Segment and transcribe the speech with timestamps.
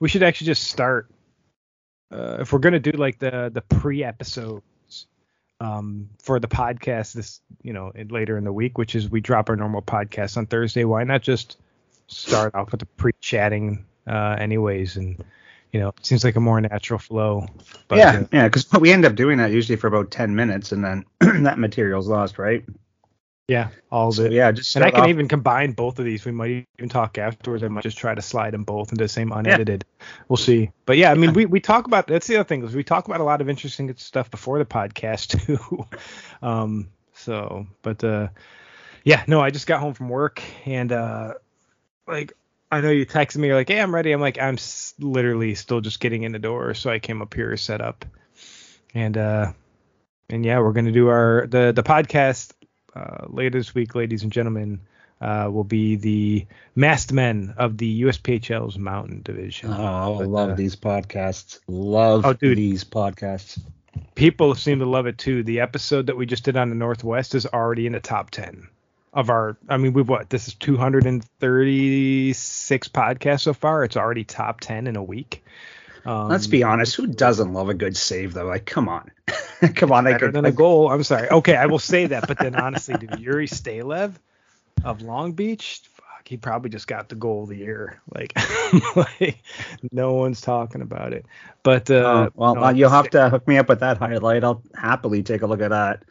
[0.00, 1.08] we should actually just start.
[2.12, 5.06] Uh, if we're gonna do like the the pre-episodes
[5.60, 9.48] um, for the podcast this you know later in the week, which is we drop
[9.48, 10.84] our normal podcast on Thursday.
[10.84, 11.58] Why not just
[12.08, 15.22] start off with the pre-chatting uh, anyways and
[15.72, 17.46] you know, it seems like a more natural flow.
[17.88, 20.72] But, yeah, uh, yeah, because we end up doing that usually for about ten minutes,
[20.72, 21.04] and then
[21.44, 22.64] that material's lost, right?
[23.50, 24.32] Yeah, all of so, it.
[24.32, 25.08] Yeah, just and I can off.
[25.08, 26.24] even combine both of these.
[26.24, 27.64] We might even talk afterwards.
[27.64, 29.84] I might just try to slide them both into the same unedited.
[29.88, 30.06] Yeah.
[30.28, 30.70] We'll see.
[30.86, 33.08] But yeah, I mean, we, we talk about that's the other thing is we talk
[33.08, 35.84] about a lot of interesting stuff before the podcast too.
[36.46, 38.28] um, so, but uh,
[39.02, 41.34] yeah, no, I just got home from work and uh,
[42.06, 42.32] like
[42.70, 44.12] I know you texted me, you're like, hey, I'm ready.
[44.12, 46.74] I'm like, I'm s- literally still just getting in the door.
[46.74, 48.04] So I came up here, set up,
[48.94, 49.52] and uh,
[50.28, 52.52] and yeah, we're gonna do our the the podcast
[52.94, 54.80] uh, later this week, ladies and gentlemen.
[55.22, 59.70] Uh, will be the masked men of the USPHL's Mountain Division.
[59.70, 61.60] Oh, I love uh, these podcasts.
[61.68, 63.60] Love oh, dude, these podcasts.
[64.14, 65.42] People seem to love it too.
[65.42, 68.66] The episode that we just did on the Northwest is already in the top ten
[69.12, 73.84] of our I mean we've what this is 236 podcasts so far.
[73.84, 75.44] It's already top 10 in a week.
[76.04, 78.46] Um, Let's be honest, who doesn't love a good save though?
[78.46, 79.10] Like come on.
[79.74, 80.90] come on, better could, than a goal.
[80.90, 81.28] I'm sorry.
[81.28, 84.14] Okay, I will say that, but then honestly, dude, Yuri Stalev
[84.84, 88.00] of Long Beach, fuck, he probably just got the goal of the year.
[88.14, 88.32] Like,
[88.96, 89.42] like
[89.92, 91.26] no one's talking about it.
[91.62, 94.44] But uh, oh, well, no, you'll have to hook me up with that highlight.
[94.44, 96.04] I'll happily take a look at that.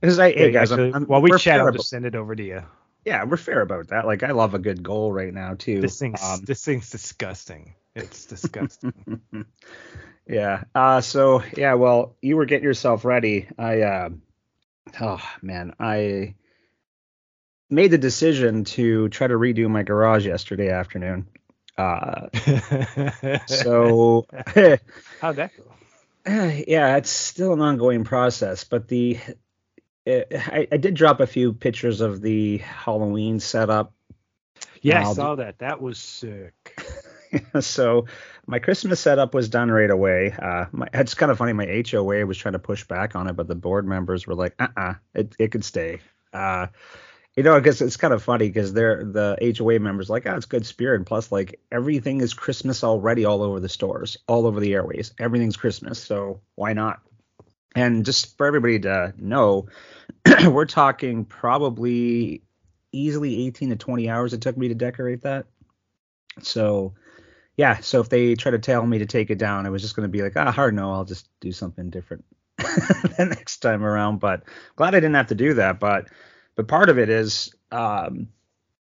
[0.00, 2.62] Because I, hey guys, I'm, while we chat, I'll just send it over to you.
[3.04, 4.06] Yeah, we're fair about that.
[4.06, 5.80] Like I love a good goal right now too.
[5.80, 7.74] This thing's um, this thing's disgusting.
[7.94, 8.92] It's disgusting.
[10.26, 10.64] yeah.
[10.74, 11.00] Uh.
[11.00, 11.74] So yeah.
[11.74, 13.48] Well, you were getting yourself ready.
[13.58, 13.82] I.
[13.82, 14.08] Uh,
[15.00, 16.34] oh man, I
[17.70, 21.28] made the decision to try to redo my garage yesterday afternoon.
[21.78, 22.28] Uh.
[23.46, 24.26] so.
[25.20, 25.64] How'd that go?
[26.66, 29.18] Yeah, it's still an ongoing process, but the
[30.06, 33.92] I, I, did drop a few pictures of the Halloween setup.
[34.82, 35.60] Yeah, I saw that.
[35.60, 36.78] That was sick.
[37.60, 38.06] so
[38.46, 40.32] my Christmas setup was done right away.
[40.32, 41.52] Uh, my, it's kind of funny.
[41.52, 44.54] My HOA was trying to push back on it, but the board members were like,
[44.58, 46.00] "Uh-uh, it, it could stay."
[46.32, 46.66] Uh,
[47.36, 50.36] you know, because it's kind of funny because they're the HOA members like, "Ah, oh,
[50.36, 54.60] it's good spirit." Plus, like everything is Christmas already all over the stores, all over
[54.60, 55.12] the airways.
[55.18, 57.00] Everything's Christmas, so why not?
[57.74, 59.66] And just for everybody to know,
[60.46, 62.42] we're talking probably
[62.92, 65.46] easily 18 to 20 hours it took me to decorate that.
[66.40, 66.94] So,
[67.56, 67.78] yeah.
[67.78, 70.08] So if they try to tell me to take it down, I was just going
[70.08, 72.24] to be like, ah, hard no, I'll just do something different
[72.58, 74.20] the next time around.
[74.20, 74.44] But
[74.76, 75.80] glad I didn't have to do that.
[75.80, 76.08] But
[76.56, 78.28] but part of it is, um,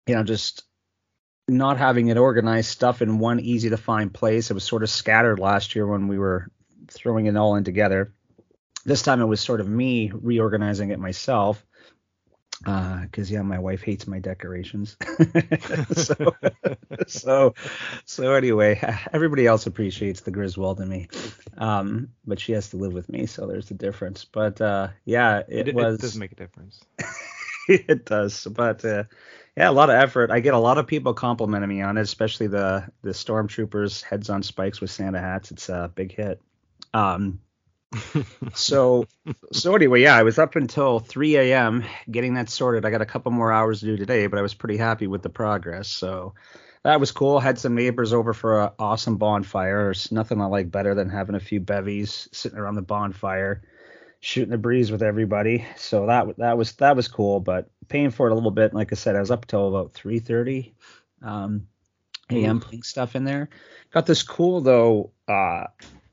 [0.07, 0.63] you know, just
[1.47, 4.51] not having it organized stuff in one easy to find place.
[4.51, 6.51] It was sort of scattered last year when we were
[6.87, 8.13] throwing it all in together
[8.85, 11.65] this time it was sort of me reorganizing it myself
[12.59, 14.97] because uh, yeah, my wife hates my decorations.
[15.95, 16.35] so,
[17.07, 17.53] so,
[18.05, 18.79] so anyway,
[19.13, 21.07] everybody else appreciates the Griswold in me,
[21.57, 24.25] um, but she has to live with me, so there's the difference.
[24.25, 25.95] But uh, yeah, it, it, was.
[25.95, 26.83] It does make a difference.
[27.67, 29.03] it does, but uh,
[29.55, 30.29] yeah, a lot of effort.
[30.29, 34.29] I get a lot of people complimenting me on it, especially the the stormtroopers heads
[34.29, 35.51] on spikes with Santa hats.
[35.51, 36.41] It's a big hit.
[36.93, 37.39] Um,
[38.53, 39.05] so
[39.51, 41.83] so anyway, yeah, I was up until 3 a.m.
[42.09, 42.85] getting that sorted.
[42.85, 45.23] I got a couple more hours to do today, but I was pretty happy with
[45.23, 45.87] the progress.
[45.87, 46.35] So
[46.83, 47.39] that was cool.
[47.39, 49.85] Had some neighbors over for an awesome bonfire.
[49.85, 53.63] There's nothing I like better than having a few bevies sitting around the bonfire,
[54.19, 55.65] shooting the breeze with everybody.
[55.75, 58.73] So that that was that was cool, but paying for it a little bit.
[58.73, 60.73] Like I said, I was up till about 3:30
[61.21, 61.67] um,
[62.29, 62.59] a.m.
[62.59, 63.49] putting stuff in there.
[63.91, 65.11] Got this cool though.
[65.27, 65.65] Uh,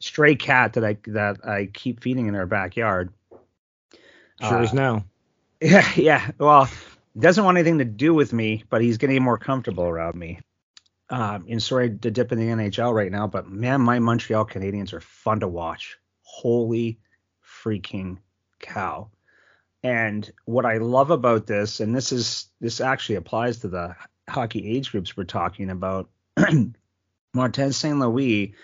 [0.06, 3.12] stray cat that I that I keep feeding in our backyard.
[4.40, 5.04] Sure uh, is now.
[5.58, 6.30] Yeah, yeah.
[6.36, 6.68] Well,
[7.18, 10.40] doesn't want anything to do with me, but he's getting more comfortable around me.
[11.08, 14.92] Um, and sorry to dip in the NHL right now, but man, my Montreal Canadiens
[14.92, 15.96] are fun to watch.
[16.20, 16.98] Holy
[17.42, 18.18] freaking
[18.60, 19.08] cow!
[19.82, 23.96] And what I love about this, and this is this actually applies to the
[24.28, 26.10] hockey age groups we're talking about.
[27.34, 27.98] Martin St.
[27.98, 28.54] Louis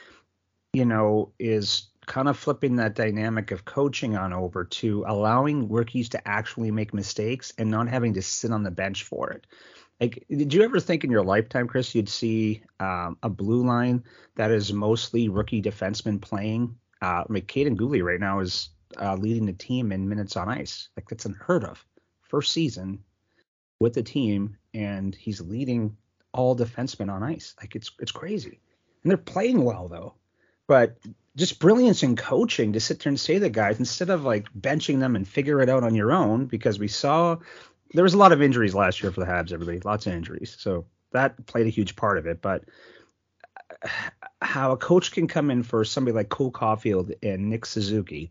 [0.73, 6.09] you know, is kind of flipping that dynamic of coaching on over to allowing rookies
[6.11, 9.47] to actually make mistakes and not having to sit on the bench for it.
[10.01, 14.03] Like, did you ever think in your lifetime, Chris, you'd see um, a blue line
[14.35, 16.75] that is mostly rookie defensemen playing?
[17.01, 18.71] Uh, like Kaiden Guhle right now is
[19.01, 20.89] uh, leading the team in minutes on ice.
[20.97, 21.85] Like that's unheard of.
[22.23, 23.01] First season
[23.79, 25.97] with the team, and he's leading
[26.33, 27.55] all defensemen on ice.
[27.61, 28.61] Like it's it's crazy.
[29.03, 30.15] and they're playing well though.
[30.67, 30.97] But
[31.37, 35.00] just brilliance in coaching to sit there and say the guys instead of like benching
[35.00, 37.37] them and figure it out on your own because we saw
[37.94, 40.56] there was a lot of injuries last year for the Habs, everybody, lots of injuries.
[40.59, 42.43] So that played a huge part of it.
[42.43, 42.64] But
[43.82, 43.88] uh,
[44.41, 48.31] how a coach can come in for somebody like Cole Caufield and Nick Suzuki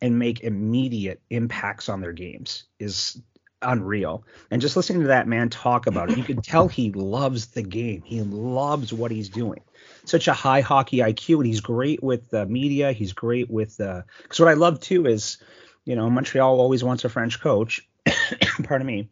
[0.00, 3.20] and make immediate impacts on their games is
[3.62, 4.24] unreal.
[4.50, 7.62] And just listening to that man talk about it, you can tell he loves the
[7.62, 8.02] game.
[8.04, 9.60] He loves what he's doing.
[10.04, 12.92] Such a high hockey IQ, and he's great with the media.
[12.92, 14.04] He's great with the.
[14.22, 15.38] Because what I love too is,
[15.84, 17.88] you know, Montreal always wants a French coach.
[18.64, 19.08] Pardon me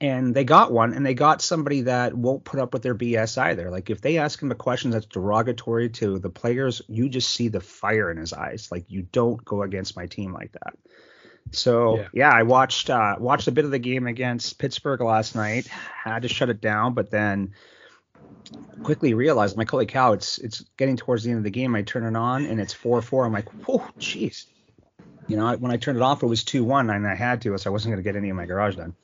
[0.00, 3.36] and they got one and they got somebody that won't put up with their BS
[3.38, 3.70] either.
[3.70, 7.48] Like if they ask him a question that's derogatory to the players, you just see
[7.48, 8.68] the fire in his eyes.
[8.70, 10.74] Like you don't go against my team like that.
[11.52, 15.34] So yeah, yeah I watched uh, watched a bit of the game against Pittsburgh last
[15.34, 15.66] night.
[15.66, 17.54] Had to shut it down, but then
[18.82, 21.74] quickly realized, my like, holy cow, it's it's getting towards the end of the game.
[21.74, 23.24] I turn it on and it's four four.
[23.24, 24.46] I'm like, oh jeez.
[25.26, 27.56] You know, when I turned it off, it was two one, and I had to,
[27.58, 28.94] so I wasn't going to get any of my garage done.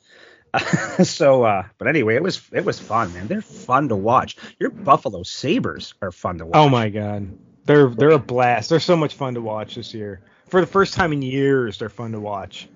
[1.03, 3.27] so, uh, but anyway, it was it was fun, man.
[3.27, 4.37] They're fun to watch.
[4.59, 6.55] Your Buffalo Sabres are fun to watch.
[6.55, 8.69] Oh my god, they're they're a blast.
[8.69, 10.21] They're so much fun to watch this year.
[10.47, 12.67] For the first time in years, they're fun to watch.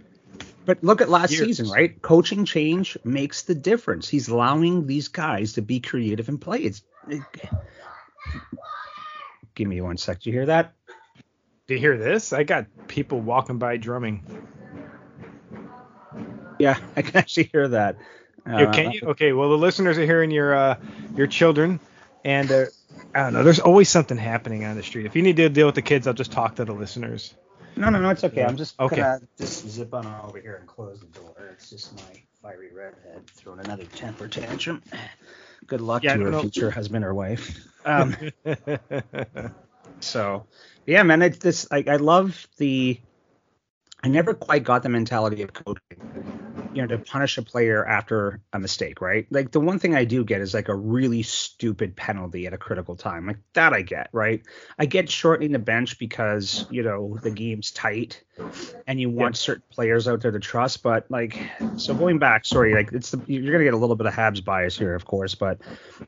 [0.65, 1.45] But look at last years.
[1.45, 1.99] season, right?
[2.01, 4.07] Coaching change makes the difference.
[4.07, 6.59] He's allowing these guys to be creative and play.
[6.59, 7.23] It's it,
[9.55, 10.21] give me one sec.
[10.21, 10.73] Do you hear that?
[11.67, 12.33] Do you hear this?
[12.33, 14.23] I got people walking by drumming.
[16.59, 17.97] Yeah, I can actually hear that.
[18.45, 19.01] Uh, can you?
[19.03, 20.75] Okay, well the listeners are hearing your uh,
[21.15, 21.79] your children,
[22.23, 22.65] and uh,
[23.13, 23.43] I don't know.
[23.43, 25.05] There's always something happening on the street.
[25.05, 27.33] If you need to deal with the kids, I'll just talk to the listeners.
[27.79, 28.43] No, no, no, it's okay.
[28.43, 28.97] I'm just okay.
[28.97, 31.49] gonna just zip on over here and close the door.
[31.53, 34.83] It's just my fiery redhead throwing another temper tantrum.
[35.65, 37.57] Good luck yeah, to her future husband or wife.
[37.85, 38.17] Um,
[40.01, 40.45] so,
[40.85, 41.67] yeah, man, it's this.
[41.71, 42.99] I, I love the
[44.03, 46.38] I never quite got the mentality of coaching,
[46.73, 49.27] you know, to punish a player after a mistake, right?
[49.31, 52.57] Like the one thing I do get is like a really stupid penalty at a
[52.57, 53.27] critical time.
[53.27, 54.41] Like that I get, right?
[54.77, 58.23] I get shortening the bench because, you know, the game's tight
[58.87, 61.39] and you want certain players out there to trust, but like
[61.77, 64.13] so going back, sorry, like it's the, you're going to get a little bit of
[64.13, 65.59] Habs bias here, of course, but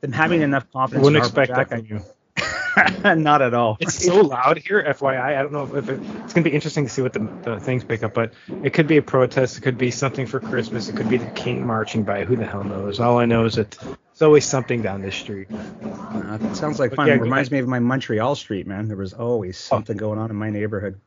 [0.01, 2.01] them having enough confidence wouldn't expect that from you.
[3.03, 3.77] Not at all.
[3.79, 5.37] It's so loud here, FYI.
[5.37, 7.59] I don't know if it, it's going to be interesting to see what the, the,
[7.59, 8.33] things pick up, but
[8.63, 9.57] it could be a protest.
[9.57, 10.87] It could be something for Christmas.
[10.87, 12.23] It could be the king marching by.
[12.23, 12.99] Who the hell knows?
[12.99, 13.77] All I know is that
[14.11, 15.47] it's always something down this street.
[15.51, 17.07] Uh, it sounds like fun.
[17.07, 18.87] Yeah, it reminds me of my Montreal street, man.
[18.87, 19.75] There was always oh.
[19.75, 19.99] something oh.
[19.99, 20.99] going on in my neighborhood.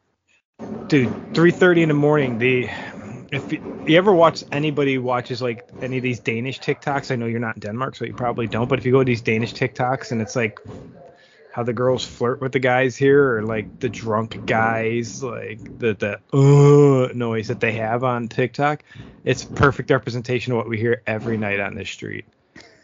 [0.87, 2.39] Dude, 3:30 in the morning.
[2.39, 2.69] The
[3.33, 7.27] if you, you, ever watch anybody watches like any of these Danish TikToks, I know
[7.27, 8.69] you're not in Denmark, so you probably don't.
[8.69, 10.61] But if you go to these Danish TikToks and it's like
[11.55, 15.95] how the girls flirt with the guys here, or like the drunk guys, like the
[15.95, 18.83] the uh noise that they have on TikTok.
[19.23, 22.25] It's perfect representation of what we hear every night on this street.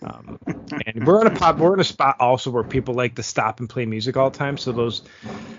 [0.02, 0.38] Um,
[0.86, 3.58] and we're in a pop, we're in a spot also where people like to stop
[3.58, 4.56] and play music all the time.
[4.56, 5.02] So those,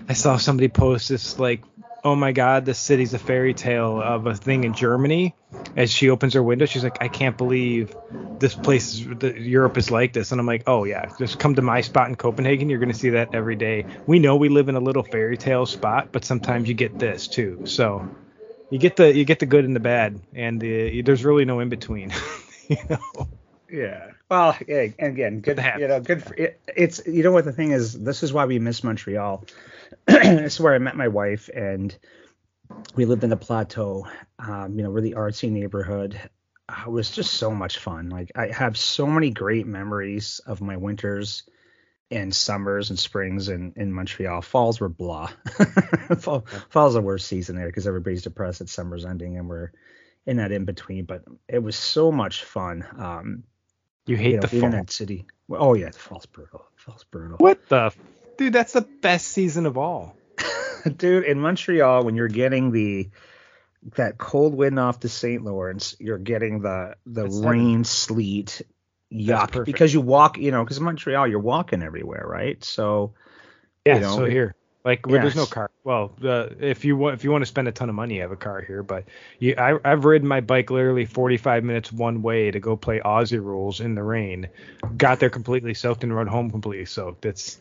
[0.08, 1.64] I saw somebody post this like
[2.04, 5.34] oh my god, the city's a fairy tale of a thing in Germany.
[5.76, 7.94] As she opens her window, she's like, I can't believe
[8.38, 10.32] this place, the, Europe is like this.
[10.32, 12.68] And I'm like, oh yeah, just come to my spot in Copenhagen.
[12.68, 13.86] You're gonna see that every day.
[14.06, 17.26] We know we live in a little fairy tale spot, but sometimes you get this
[17.28, 17.62] too.
[17.64, 18.08] So
[18.70, 21.60] you get the you get the good and the bad, and the, there's really no
[21.60, 22.12] in between.
[22.68, 23.28] you know.
[23.70, 24.10] Yeah.
[24.28, 25.62] Well, yeah, again, good.
[25.78, 26.22] You know, good.
[26.22, 27.98] For, it, it's you know what the thing is.
[27.98, 29.44] This is why we miss Montreal
[30.06, 31.96] this is where I met my wife, and
[32.94, 34.06] we lived in the plateau.
[34.38, 36.18] Um, you know, really artsy neighborhood.
[36.68, 38.08] Uh, it was just so much fun.
[38.08, 41.44] Like I have so many great memories of my winters
[42.10, 44.42] and summers and springs in, in Montreal.
[44.42, 45.30] Falls were blah.
[46.18, 49.72] Fall, fall's the worst season there because everybody's depressed that summer's ending and we're
[50.26, 51.06] in that in between.
[51.06, 52.84] But it was so much fun.
[52.98, 53.44] Um,
[54.06, 54.84] you hate you know, the fall.
[54.88, 55.26] city.
[55.50, 56.66] Oh yeah, the fall's brutal.
[56.76, 57.38] Fall's brutal.
[57.38, 57.92] What the
[58.36, 60.16] Dude, that's the best season of all.
[60.96, 63.10] Dude, in Montreal, when you're getting the
[63.96, 65.42] that cold wind off the St.
[65.42, 68.62] Lawrence, you're getting the the that's rain, sleet,
[69.12, 69.64] yuck.
[69.64, 72.62] Because you walk, you know, because Montreal, you're walking everywhere, right?
[72.64, 73.14] So
[73.84, 74.54] yeah, you know, so here.
[74.84, 75.22] Like yes.
[75.22, 75.70] there's no car.
[75.84, 78.22] Well, uh, if you want if you want to spend a ton of money, you
[78.22, 78.82] have a car here.
[78.82, 79.04] But
[79.38, 83.42] you, I, I've ridden my bike literally 45 minutes one way to go play Aussie
[83.42, 84.48] rules in the rain.
[84.96, 87.24] Got there completely soaked and rode home completely soaked.
[87.26, 87.58] It's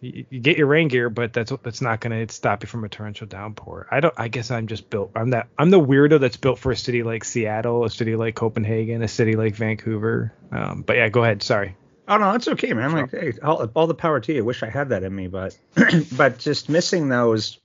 [0.00, 2.84] you, you get your rain gear, but that's that's not going to stop you from
[2.84, 3.88] a torrential downpour.
[3.90, 4.14] I don't.
[4.16, 5.12] I guess I'm just built.
[5.14, 5.48] I'm that.
[5.58, 9.08] I'm the weirdo that's built for a city like Seattle, a city like Copenhagen, a
[9.08, 10.32] city like Vancouver.
[10.52, 11.42] Um, but yeah, go ahead.
[11.42, 11.76] Sorry.
[12.06, 12.92] Oh no, that's okay, man.
[12.92, 14.38] Like, hey, all, all the power to you.
[14.38, 15.56] I wish I had that in me, but
[16.16, 17.58] but just missing those,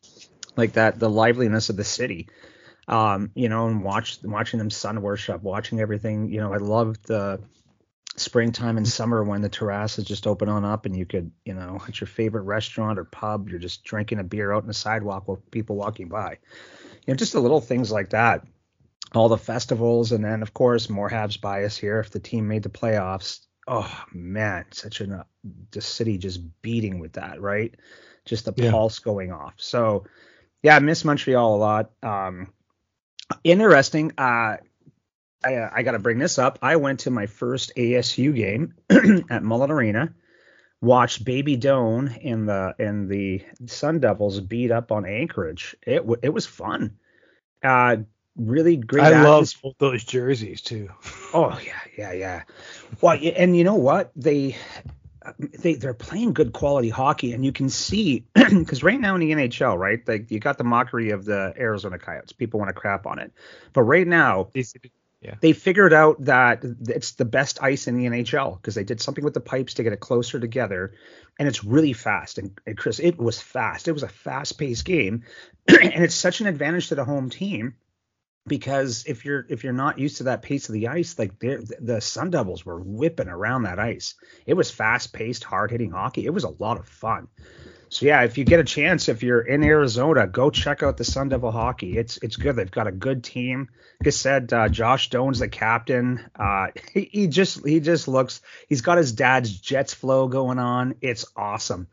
[0.58, 2.28] like that, the liveliness of the city.
[2.86, 6.30] Um, you know, and watch watching them sun worship, watching everything.
[6.30, 7.40] You know, I love the
[8.15, 11.82] springtime and summer when the terraces just open on up and you could, you know,
[11.88, 13.50] at your favorite restaurant or pub.
[13.50, 16.38] You're just drinking a beer out in the sidewalk with people walking by.
[17.05, 18.46] You know, just the little things like that.
[19.13, 22.00] All the festivals, and then of course more Habs bias here.
[22.00, 25.25] If the team made the playoffs, oh man, such a
[25.72, 27.75] the city just beating with that, right?
[28.25, 28.72] Just the yeah.
[28.72, 29.53] pulse going off.
[29.58, 30.05] So
[30.63, 31.91] yeah, I miss Montreal a lot.
[32.01, 32.51] Um,
[33.43, 34.13] interesting.
[34.17, 34.58] Uh,
[35.43, 36.59] I, uh, I got to bring this up.
[36.62, 38.75] I went to my first ASU game
[39.29, 40.13] at Mullet Arena,
[40.81, 45.75] watched Baby Doan and the and the Sun Devils beat up on Anchorage.
[45.85, 46.97] It w- it was fun.
[47.63, 47.97] Uh,
[48.35, 49.03] really great.
[49.03, 50.89] I love those jerseys too.
[51.33, 52.43] oh yeah, yeah, yeah.
[53.01, 54.12] Well, and you know what?
[54.15, 54.55] They
[55.39, 59.31] they they're playing good quality hockey, and you can see because right now in the
[59.31, 62.33] NHL, right, like you got the mockery of the Arizona Coyotes.
[62.33, 63.31] People want to crap on it,
[63.73, 64.50] but right now.
[65.24, 65.36] Yeah.
[65.39, 69.24] They figured out that it's the best ice in the NHL because they did something
[69.24, 70.94] with the pipes to get it closer together,
[71.39, 72.38] and it's really fast.
[72.38, 73.88] And, and Chris, it was fast.
[73.88, 75.24] It was a fast-paced game,
[75.68, 77.75] and it's such an advantage to the home team
[78.46, 82.00] because if you're if you're not used to that pace of the ice, like the
[82.01, 84.15] Sun Devils were whipping around that ice.
[84.46, 86.25] It was fast paced, hard hitting hockey.
[86.25, 87.27] It was a lot of fun.
[87.93, 91.03] So yeah, if you get a chance, if you're in Arizona, go check out the
[91.03, 91.95] Sun Devil hockey.
[91.95, 92.55] It's it's good.
[92.55, 93.69] They've got a good team.
[94.00, 96.25] Like I said, uh, Josh Doan's the captain.
[96.35, 98.41] Uh, he, he just he just looks.
[98.67, 100.95] He's got his dad's Jets flow going on.
[101.01, 101.88] It's awesome.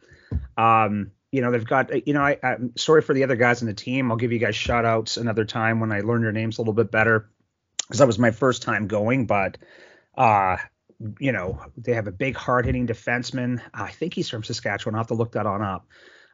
[0.57, 3.69] Um, you know, they've got, you know, I, I'm sorry for the other guys in
[3.69, 4.11] the team.
[4.11, 6.73] I'll give you guys shout outs another time when I learn your names a little
[6.73, 7.29] bit better
[7.77, 9.27] because that was my first time going.
[9.27, 9.59] But,
[10.17, 10.57] uh,
[11.19, 13.61] you know, they have a big hard hitting defenseman.
[13.73, 14.95] I think he's from Saskatchewan.
[14.95, 15.87] I'll have to look that on up.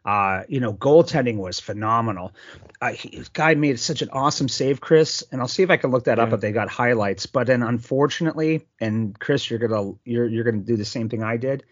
[0.05, 2.33] Uh, you know, goaltending was phenomenal.
[2.81, 5.91] Uh, he, guy made such an awesome save, Chris, and I'll see if I can
[5.91, 6.25] look that yeah.
[6.25, 7.27] up if they got highlights.
[7.27, 11.39] But then, unfortunately, and Chris, you're gonna you're you're gonna do the same thing I
[11.39, 11.65] did.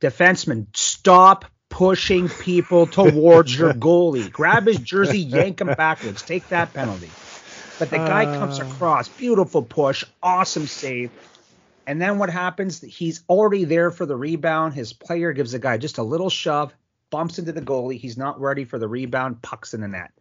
[0.00, 4.30] Defenseman, stop pushing people towards your goalie.
[4.30, 7.10] Grab his jersey, yank him backwards, take that penalty.
[7.80, 11.10] But the guy uh, comes across, beautiful push, awesome save.
[11.86, 12.80] And then what happens?
[12.80, 14.74] He's already there for the rebound.
[14.74, 16.74] His player gives the guy just a little shove,
[17.10, 17.98] bumps into the goalie.
[17.98, 20.12] He's not ready for the rebound, pucks in the net.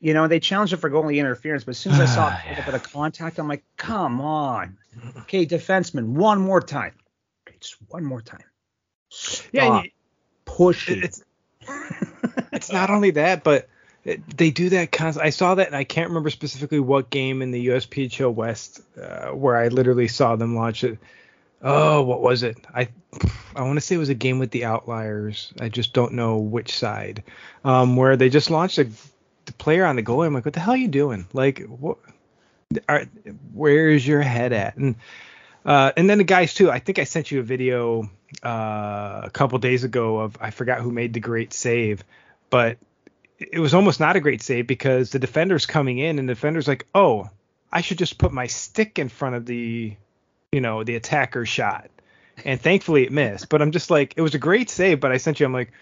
[0.00, 2.42] You know, they challenged him for goalie interference, but as soon as I saw ah,
[2.50, 4.78] a bit of contact, I'm like, come on.
[5.20, 6.94] Okay, defenseman, one more time.
[7.46, 8.44] Okay, just one more time.
[9.10, 9.50] Stop.
[9.52, 9.82] Yeah,
[10.46, 11.02] pushing.
[11.02, 11.22] It's,
[12.52, 13.70] it's not only that, but it,
[14.36, 15.00] they do that.
[15.00, 19.30] I saw that, and I can't remember specifically what game in the USPHL West uh,
[19.30, 20.98] where I literally saw them launch it.
[21.62, 22.58] Oh, what was it?
[22.72, 22.88] I
[23.56, 25.52] I want to say it was a game with the Outliers.
[25.60, 27.24] I just don't know which side.
[27.64, 28.88] Um, where they just launched a
[29.46, 30.22] the player on the goal.
[30.22, 31.26] I'm like, what the hell are you doing?
[31.32, 31.98] Like, what?
[32.88, 33.04] Are,
[33.52, 34.76] where is your head at?
[34.76, 34.96] And
[35.64, 36.70] uh, and then the guys too.
[36.70, 38.10] I think I sent you a video
[38.44, 42.04] uh, a couple days ago of I forgot who made the great save,
[42.50, 42.78] but
[43.38, 46.68] it was almost not a great save because the defender's coming in and the defender's
[46.68, 47.30] like, oh,
[47.72, 49.94] I should just put my stick in front of the,
[50.52, 51.90] you know, the attacker shot.
[52.44, 53.48] And thankfully it missed.
[53.48, 55.72] But I'm just like, it was a great save, but I sent you, I'm like,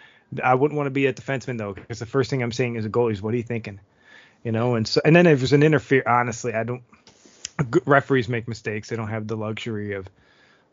[0.42, 2.84] I wouldn't want to be a defenseman though, because the first thing I'm saying is
[2.84, 3.80] a goalie is what are you thinking?
[4.42, 6.82] You know, and so and then if was an interfere, honestly, I don't.
[7.86, 8.88] Referees make mistakes.
[8.88, 10.08] They don't have the luxury of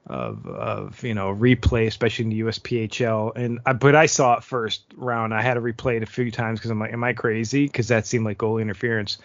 [0.08, 3.36] of of you know replay, especially in the USPHL.
[3.36, 5.34] And I, but I saw it first round.
[5.34, 7.66] I had to replay it a few times because I'm like, am I crazy?
[7.66, 9.18] Because that seemed like goalie interference.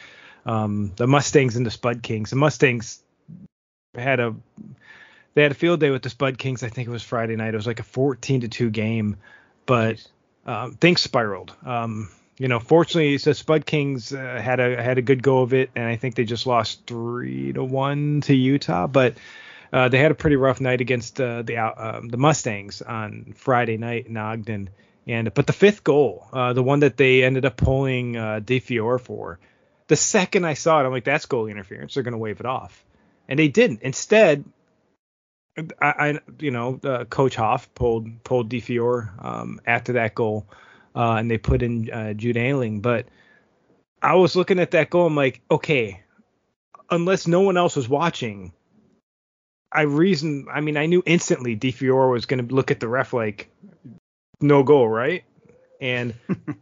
[0.44, 2.30] Um, the Mustangs and the Spud Kings.
[2.30, 3.02] The Mustangs
[3.94, 4.34] had a
[5.34, 6.62] they had a field day with the Spud Kings.
[6.62, 7.54] I think it was Friday night.
[7.54, 9.16] It was like a 14 to two game,
[9.66, 10.06] but
[10.46, 11.52] um, things spiraled.
[11.64, 15.52] Um, you know, fortunately, the Spud Kings uh, had a had a good go of
[15.52, 19.14] it, and I think they just lost three to one to Utah, but
[19.76, 23.76] uh, they had a pretty rough night against uh, the um, the Mustangs on Friday
[23.76, 24.70] night in Ogden.
[25.06, 28.40] And but the fifth goal, uh, the one that they ended up pulling uh,
[28.98, 29.38] for,
[29.88, 31.92] the second I saw it, I'm like, that's goal interference.
[31.92, 32.82] They're gonna wave it off,
[33.28, 33.82] and they didn't.
[33.82, 34.46] Instead,
[35.58, 40.46] I, I you know, uh, Coach Hoff pulled pulled DeFiore um, after that goal,
[40.94, 42.80] uh, and they put in uh, Jude Ailing.
[42.80, 43.08] But
[44.00, 46.02] I was looking at that goal, I'm like, okay,
[46.88, 48.52] unless no one else was watching,
[49.72, 50.46] I reason.
[50.52, 53.50] I mean, I knew instantly DiFiore was going to look at the ref like,
[54.40, 55.24] no goal, right?
[55.80, 56.14] And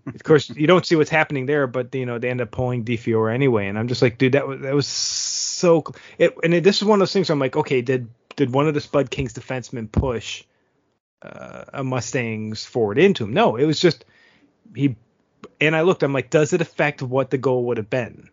[0.06, 2.84] of course, you don't see what's happening there, but you know they end up pulling
[2.84, 3.68] DiFiore anyway.
[3.68, 5.84] And I'm just like, dude, that was that was so.
[6.18, 7.30] It, and it, this is one of those things.
[7.30, 10.44] I'm like, okay, did did one of the Spud Kings defensemen push
[11.22, 13.32] uh, a Mustang's forward into him?
[13.32, 14.04] No, it was just
[14.74, 14.96] he.
[15.60, 16.02] And I looked.
[16.02, 18.30] I'm like, does it affect what the goal would have been?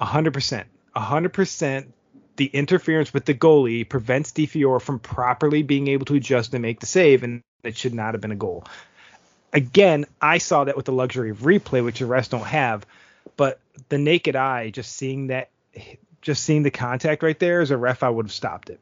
[0.00, 0.64] 100%.
[0.96, 1.86] 100%
[2.36, 6.80] the interference with the goalie prevents DiFiore from properly being able to adjust and make
[6.80, 8.64] the save, and it should not have been a goal.
[9.52, 12.86] Again, I saw that with the luxury of replay, which the rest don't have.
[13.36, 15.50] But the naked eye, just seeing that,
[16.22, 18.80] just seeing the contact right there, as a ref, I would have stopped it.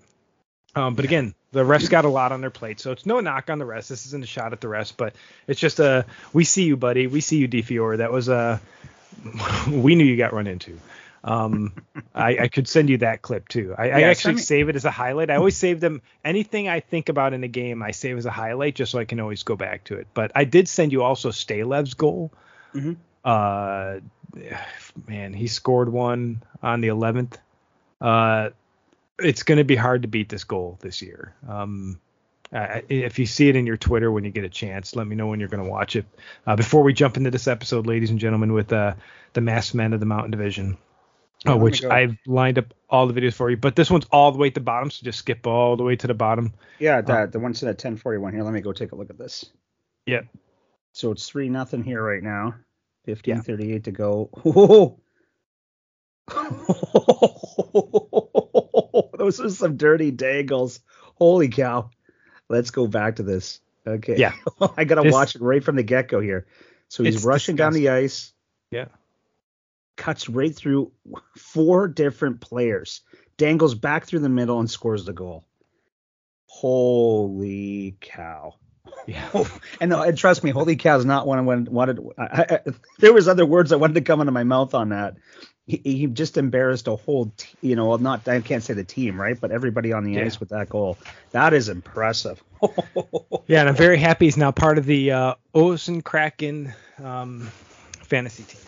[0.77, 3.51] Um, but again, the refs got a lot on their plate, so it's no knock
[3.51, 3.89] on the rest.
[3.89, 5.15] This isn't a shot at the rest, but
[5.49, 7.09] it's just a we see you, buddy.
[7.09, 7.99] We see you, DiFiore.
[7.99, 8.61] That was a
[9.69, 10.79] we knew you got run into.
[11.23, 11.75] Um,
[12.15, 13.75] I, I, could send you that clip too.
[13.77, 15.31] I, yeah, I actually me- save it as a highlight.
[15.31, 16.01] I always save them.
[16.25, 19.05] Anything I think about in a game, I save as a highlight just so I
[19.05, 20.07] can always go back to it.
[20.15, 22.33] But I did send you also Staylev's goal.
[22.75, 22.95] Mm-hmm.
[23.23, 24.01] Uh,
[25.07, 27.37] man, he scored one on the 11th.
[28.01, 28.51] Uh,
[29.19, 31.35] it's going to be hard to beat this goal this year.
[31.47, 32.01] Um,
[32.53, 35.29] if you see it in your Twitter when you get a chance, let me know
[35.29, 36.07] when you're going to watch it.
[36.47, 38.95] Uh, before we jump into this episode, ladies and gentlemen, with uh,
[39.35, 40.77] the masked men of the Mountain Division,
[41.47, 44.39] yeah, which I've lined up all the videos for you, but this one's all the
[44.39, 46.53] way at the bottom, so just skip all the way to the bottom.
[46.79, 48.43] Yeah, the, uh, the one's at 1041 here.
[48.43, 49.47] Let me go take a look at this.
[50.07, 50.27] Yep.
[50.93, 52.55] So it's three nothing here right now.
[53.05, 53.79] 1538 yeah.
[53.79, 54.31] to go.
[59.19, 60.81] Those are some dirty dangles.
[61.17, 61.91] Holy cow.
[62.49, 63.61] Let's go back to this.
[63.87, 64.17] Okay.
[64.17, 64.33] Yeah.
[64.77, 66.47] I got to watch it right from the get go here.
[66.89, 67.57] So he's rushing disgusting.
[67.57, 68.33] down the ice.
[68.71, 68.87] Yeah.
[70.01, 70.93] Cuts right through
[71.37, 73.03] four different players,
[73.37, 75.45] dangles back through the middle, and scores the goal.
[76.47, 78.55] Holy cow.
[79.07, 79.29] Yeah.
[79.81, 82.01] and, and trust me, holy cow is not one I wanted.
[82.19, 82.61] I, I,
[82.99, 85.17] there was other words I wanted to come into my mouth on that
[85.71, 89.21] he, he just embarrassed a whole, t- you know, not I can't say the team,
[89.21, 90.25] right, but everybody on the yeah.
[90.25, 90.99] ice with that goal.
[91.31, 92.43] That is impressive.
[93.47, 97.51] yeah, and I'm very happy he's now part of the uh, Osen Kraken um,
[98.03, 98.61] fantasy team.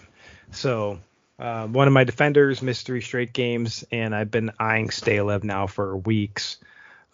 [0.52, 1.00] So
[1.38, 5.66] uh, one of my defenders missed three straight games, and I've been eyeing Stalev now
[5.66, 6.58] for weeks.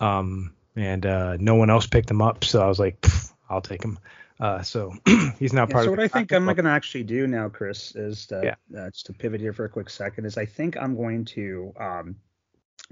[0.00, 3.04] Um, and uh, no one else picked him up, so I was like,
[3.50, 3.98] I'll take him.
[4.40, 4.94] Uh, so
[5.38, 5.84] he's now part yeah, so of.
[5.84, 8.80] So what I think I'm going to actually do now, Chris, is to, yeah.
[8.80, 11.74] uh, just to pivot here for a quick second, is I think I'm going to
[11.78, 12.16] um,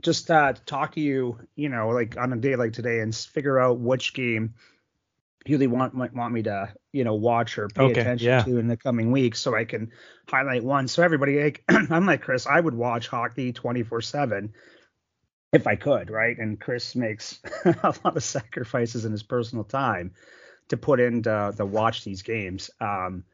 [0.03, 3.61] just uh, talk to you, you know, like on a day like today, and figure
[3.61, 4.55] out which game
[5.49, 8.43] you really want might want me to, you know, watch or pay okay, attention yeah.
[8.43, 9.91] to in the coming weeks, so I can
[10.29, 10.89] highlight one.
[10.89, 14.53] So everybody, like, I'm like Chris, I would watch hockey 24 seven
[15.53, 16.37] if I could, right?
[16.39, 20.13] And Chris makes a lot of sacrifices in his personal time
[20.69, 22.71] to put in to, to watch these games.
[22.81, 23.25] Um,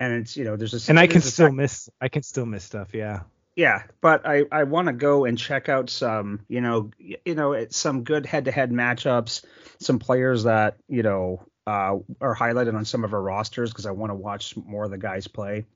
[0.00, 2.46] and it's you know there's a and I can still sec- miss I can still
[2.46, 2.94] miss stuff.
[2.94, 3.20] Yeah.
[3.56, 7.66] Yeah, but I, I want to go and check out some you know you know
[7.70, 9.44] some good head to head matchups,
[9.80, 13.90] some players that you know uh, are highlighted on some of our rosters because I
[13.90, 15.66] want to watch more of the guys play.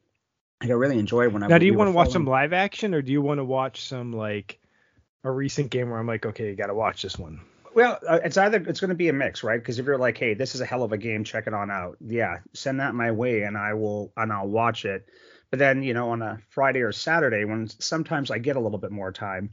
[0.62, 1.59] Like I really enjoy when I now.
[1.59, 4.11] Do you want to watch some live action or do you want to watch some
[4.12, 4.59] like
[5.22, 7.42] a recent game where I'm like, okay, you got to watch this one?
[7.74, 9.61] Well, uh, it's either it's going to be a mix, right?
[9.61, 11.70] Because if you're like, hey, this is a hell of a game, check it on
[11.70, 11.98] out.
[12.00, 15.07] Yeah, send that my way, and I will and I'll watch it.
[15.50, 18.78] But then, you know, on a Friday or Saturday, when sometimes I get a little
[18.78, 19.50] bit more time,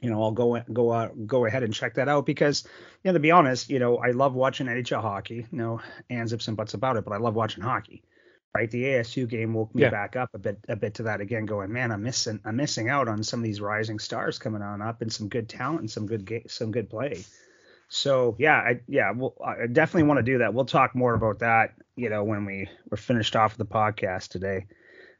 [0.00, 2.64] you know, I'll go go out, go ahead and check that out because,
[3.02, 5.46] you know, to be honest, you know, I love watching NHL hockey.
[5.50, 5.80] You know,
[6.10, 8.02] ands ifs and buts about it, but I love watching hockey.
[8.54, 9.90] Right, the ASU game woke me yeah.
[9.90, 11.44] back up a bit, a bit to that again.
[11.44, 14.80] Going, man, I'm missing, I'm missing out on some of these rising stars coming on
[14.80, 17.22] up and some good talent and some good, ga- some good play.
[17.88, 20.54] So yeah, I yeah, well, I definitely want to do that.
[20.54, 24.66] We'll talk more about that, you know, when we we're finished off the podcast today.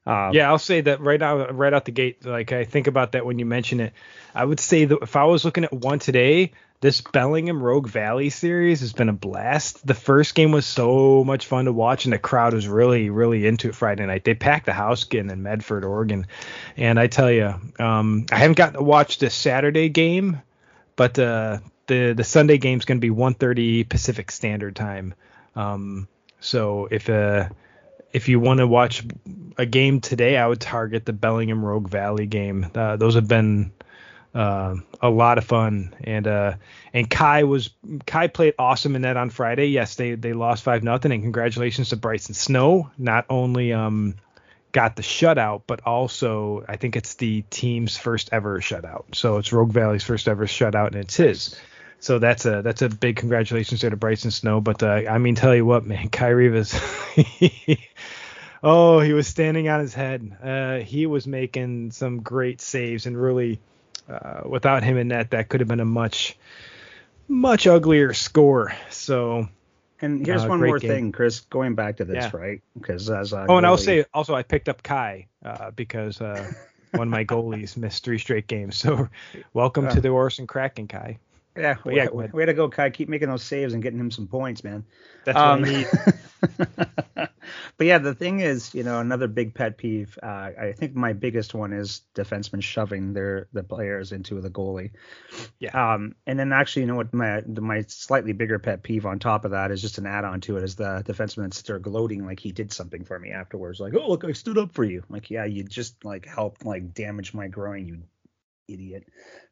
[0.06, 2.24] Um, yeah, I'll say that right out right out the gate.
[2.24, 3.92] Like I think about that when you mention it.
[4.34, 8.30] I would say that if I was looking at one today, this Bellingham Rogue Valley
[8.30, 9.84] series has been a blast.
[9.84, 13.46] The first game was so much fun to watch, and the crowd was really, really
[13.46, 14.24] into it Friday night.
[14.24, 16.26] They packed the house again in Medford, Oregon,
[16.76, 20.40] and I tell you, um, I haven't gotten to watch the Saturday game,
[20.94, 25.14] but uh, the the Sunday game's going to be 1:30 Pacific Standard Time.
[25.56, 26.06] Um,
[26.38, 27.48] so if uh
[28.16, 29.04] if you want to watch
[29.58, 32.66] a game today, I would target the Bellingham Rogue Valley game.
[32.74, 33.72] Uh, those have been
[34.34, 36.54] uh, a lot of fun, and uh,
[36.94, 37.68] and Kai was
[38.06, 39.66] Kai played awesome in that on Friday.
[39.66, 42.90] Yes, they they lost five nothing, and congratulations to Bryson Snow.
[42.96, 44.14] Not only um
[44.72, 49.14] got the shutout, but also I think it's the team's first ever shutout.
[49.14, 51.54] So it's Rogue Valley's first ever shutout, and it's his.
[51.98, 54.60] So that's a that's a big congratulations there to Bryson Snow.
[54.60, 56.78] But uh, I mean, tell you what, man, Kyrie was.
[58.62, 60.36] oh, he was standing on his head.
[60.42, 63.58] Uh, he was making some great saves, and really,
[64.08, 66.36] uh, without him in net, that could have been a much,
[67.28, 68.72] much uglier score.
[68.90, 69.48] So,
[70.00, 70.90] And here's Uh, one more game.
[70.90, 71.40] thing, Chris.
[71.40, 72.38] Going back to this, Yeah.
[72.38, 72.60] right?
[72.78, 76.52] Because as a Oh, and I'll say also I picked up Kai uh, because uh,
[76.92, 78.76] one of my goalies missed three straight games.
[78.76, 79.08] So
[79.54, 81.18] welcome to the Orson Kraken, Kai.
[81.56, 82.90] Yeah, way, yeah, way to go, Kai.
[82.90, 84.84] Keep making those saves and getting him some points, man.
[85.24, 85.86] That's Um, what I need.
[87.78, 90.18] but yeah, the thing is, you know, another big pet peeve.
[90.22, 94.90] Uh, I think my biggest one is defensemen shoving their the players into the goalie.
[95.58, 95.94] Yeah.
[95.94, 99.44] Um, and then actually, you know what, my my slightly bigger pet peeve on top
[99.44, 102.24] of that is just an add-on to it is the defenseman that sits there gloating
[102.26, 105.02] like he did something for me afterwards, like, oh look, I stood up for you.
[105.08, 108.02] Like, yeah, you just like helped like damage my groin, you
[108.68, 109.04] idiot,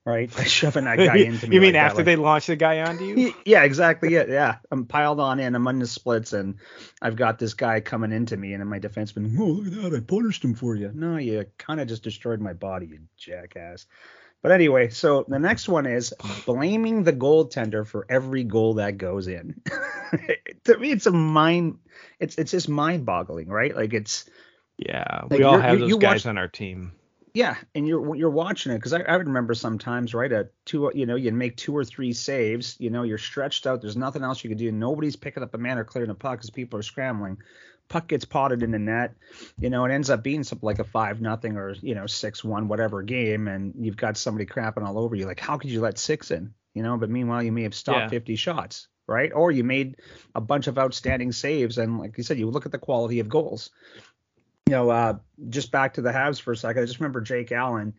[0.04, 0.34] right?
[0.34, 1.54] By shoving that guy you into me.
[1.56, 3.34] you mean like that, after like- they launched the guy onto you?
[3.44, 4.12] Yeah, exactly.
[4.12, 4.56] Yeah, yeah.
[4.70, 5.54] I'm piled on in.
[5.54, 6.56] I'm on the splits, and
[7.02, 9.96] I've got this guy coming into me, and then my defenseman, oh look at that,
[9.96, 10.90] I punished him for you.
[10.94, 13.86] No, you kind of just destroyed my body, you jackass.
[14.42, 16.12] But anyway, so the next one is
[16.44, 19.62] blaming the goaltender for every goal that goes in.
[20.64, 21.78] to me, it's a mind.
[22.20, 23.74] It's it's just mind-boggling, right?
[23.74, 24.28] Like it's
[24.76, 26.92] Yeah, Like, we all have you- those you guys watch- on our team.
[27.34, 31.04] Yeah, and you're you're watching it because I, I remember sometimes right at two you
[31.04, 34.44] know you make two or three saves you know you're stretched out there's nothing else
[34.44, 36.84] you can do nobody's picking up a man or clearing a puck because people are
[36.84, 37.38] scrambling.
[37.88, 39.14] Puck gets potted in the net
[39.58, 42.44] you know it ends up being something like a five nothing or you know six
[42.44, 45.80] one whatever game and you've got somebody crapping all over you like how could you
[45.80, 46.96] let six in you know?
[46.96, 48.08] But meanwhile you may have stopped Yeah.
[48.10, 49.32] 50 shots right?
[49.34, 49.96] Or you made
[50.34, 53.28] a bunch of outstanding saves and like you said you look at the quality of
[53.28, 53.70] goals
[54.66, 55.18] you know, uh,
[55.50, 56.82] just back to the Habs for a second.
[56.82, 57.94] I just remember Jake Allen.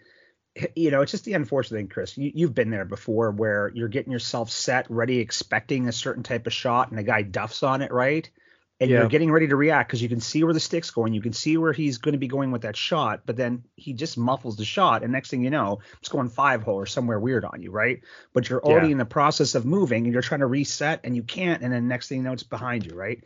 [0.76, 2.18] You know, it's just the unfortunate thing, Chris.
[2.18, 6.48] You, you've been there before, where you're getting yourself set, ready, expecting a certain type
[6.48, 8.30] of shot, and the guy duffs on it, right?
[8.80, 9.00] And Yeah.
[9.00, 11.34] you're getting ready to react because you can see where the stick's going, you can
[11.34, 14.58] see where he's going to be going with that shot, but then he just muffles
[14.58, 17.62] the shot, and next thing you know, it's going five hole or somewhere weird on
[17.62, 18.02] you, right?
[18.34, 18.94] But you're already Yeah.
[18.94, 21.88] in the process of moving, and you're trying to reset, and you can't, and then
[21.88, 23.24] next thing you know, it's behind you, right?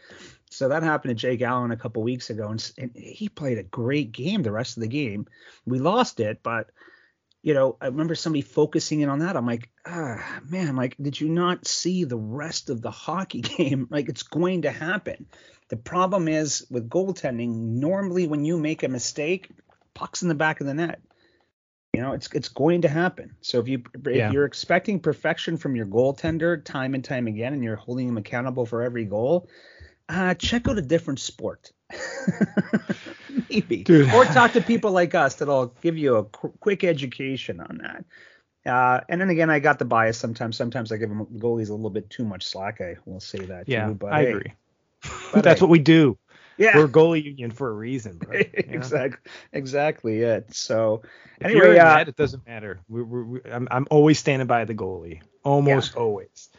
[0.49, 3.63] So that happened to Jake Allen a couple weeks ago, and, and he played a
[3.63, 5.27] great game the rest of the game.
[5.65, 6.71] We lost it, but
[7.41, 9.37] you know, I remember somebody focusing in on that.
[9.37, 13.87] I'm like, ah, man, like, did you not see the rest of the hockey game?
[13.89, 15.25] Like, it's going to happen.
[15.69, 17.53] The problem is with goaltending.
[17.79, 19.49] Normally, when you make a mistake,
[19.93, 20.99] pucks in the back of the net.
[21.93, 23.35] You know, it's it's going to happen.
[23.41, 24.31] So if you if Yeah.
[24.31, 28.65] you're expecting perfection from your goaltender time and time again, and you're holding him accountable
[28.65, 29.49] for every goal,
[30.09, 31.71] uh, check out a different sport.
[33.49, 33.83] Maybe.
[33.83, 34.11] Dude.
[34.13, 38.05] Or talk to people like us that'll give you a qu- quick education on that.
[38.69, 40.57] Uh, and then again, I got the bias sometimes.
[40.57, 42.81] Sometimes I give them goalies a little bit too much slack.
[42.81, 43.93] I will say that Yeah, too.
[43.95, 44.53] But I hey, agree.
[45.33, 45.63] but That's hey.
[45.63, 46.17] what we do.
[46.57, 46.77] Yeah.
[46.77, 48.33] We're goalie union for a reason, bro.
[48.37, 48.43] know?
[48.57, 49.31] exactly.
[49.53, 50.53] Exactly it.
[50.53, 51.03] So
[51.39, 52.81] If anyway, uh, net, it doesn't matter.
[52.89, 56.49] We, we, we, I'm, I'm always standing by the goalie, almost always.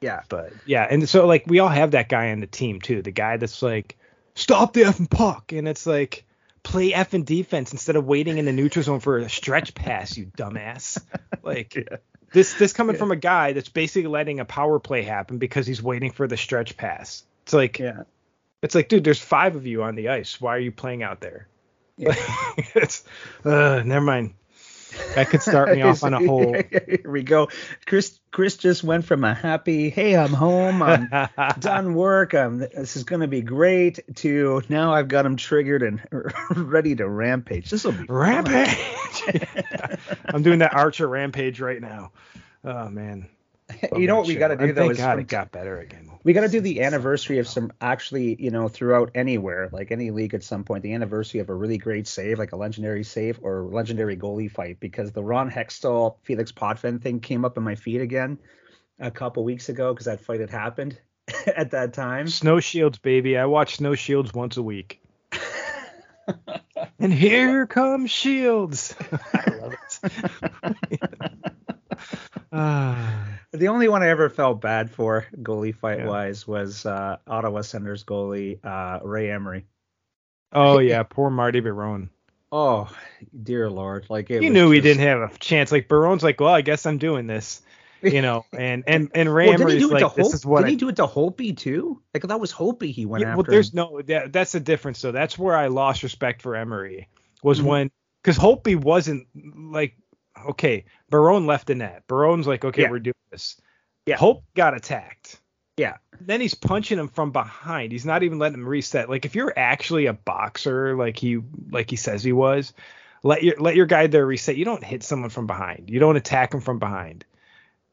[0.00, 0.22] Yeah.
[0.28, 3.10] But yeah, and so like we all have that guy on the team too, the
[3.10, 3.96] guy that's like,
[4.34, 6.24] stop the effing puck, and it's like,
[6.62, 10.26] play effing defense instead of waiting in the neutral zone for a stretch pass, you
[10.36, 11.00] dumbass.
[11.42, 11.96] Like Yeah.
[12.32, 12.98] this, this coming Yeah.
[12.98, 16.36] from a guy that's basically letting a power play happen because he's waiting for the
[16.36, 17.22] stretch pass.
[17.44, 18.02] It's like, Yeah.
[18.60, 20.38] it's like, dude, there's five of you on the ice.
[20.40, 21.46] Why are you playing out there?
[21.96, 22.14] Yeah.
[22.74, 23.04] it's,
[23.44, 24.34] uh, never mind.
[25.14, 26.54] That could start me off on a whole.
[26.70, 27.48] Here we go.
[27.86, 31.08] Chris Chris just went from a happy, hey, I'm home, I'm
[31.60, 36.00] done work, um, this is gonna be great, to now I've got him triggered and
[36.50, 37.70] ready to rampage.
[37.70, 38.04] This will be.
[38.08, 38.76] Rampage.
[40.26, 42.12] I'm doing that Archer Rampage right now.
[42.64, 43.28] Oh man.
[43.96, 45.78] you know what we got to do And though is God from- it got better
[45.78, 46.10] again.
[46.24, 50.10] we got to do the anniversary of some actually, you know, throughout anywhere, like any
[50.10, 53.38] league at some point, the anniversary of a really great save, like a legendary save
[53.42, 57.74] or legendary goalie fight, because the Ron Hextall Felix Potvin thing came up in my
[57.74, 58.38] feed again
[58.98, 60.98] a couple weeks ago because that fight had happened
[61.46, 62.26] at that time.
[62.28, 63.36] Snow Shields, baby.
[63.36, 65.00] I watch Snow Shields once a week.
[66.98, 68.94] and here comes Shields.
[69.34, 69.74] I love
[70.90, 71.02] it.
[72.52, 72.97] Ah.
[73.58, 76.08] The only one I ever felt bad for goalie fight Yeah.
[76.08, 79.66] wise was uh, Ottawa Senators goalie uh, Ray Emery.
[80.52, 82.10] oh yeah, poor Marty Biron.
[82.50, 82.90] Oh
[83.42, 85.70] dear lord, like it He knew he didn't have a chance.
[85.70, 87.60] Like Biron's like, well, I guess I'm doing this.
[88.02, 90.28] You know, and and and Ray Well, did he Emery's do it like, to this
[90.28, 90.34] Hope?
[90.34, 92.00] is what Did I he do it to Holtby too?
[92.14, 93.36] Like that was Holtby he went Yeah, after.
[93.36, 93.76] well, there's him.
[93.76, 94.98] no that, that's the difference.
[95.00, 97.08] So that's where I lost respect for Emery
[97.42, 97.64] was Mhm.
[97.64, 97.90] when
[98.22, 99.96] because Holtby wasn't like
[100.50, 102.04] okay, Biron left the net.
[102.08, 102.90] Biron's like okay, Yeah.
[102.90, 103.60] we're doing this.
[104.06, 104.16] Yeah.
[104.16, 105.40] Holtby got attacked.
[105.76, 105.98] Yeah.
[106.20, 107.92] Then he's punching him from behind.
[107.92, 109.08] He's not even letting him reset.
[109.08, 111.38] Like if you're actually a boxer, like he
[111.70, 112.72] like he says he was,
[113.22, 114.56] let your let your guy there reset.
[114.56, 115.90] You don't hit someone from behind.
[115.90, 117.24] You don't attack him from behind.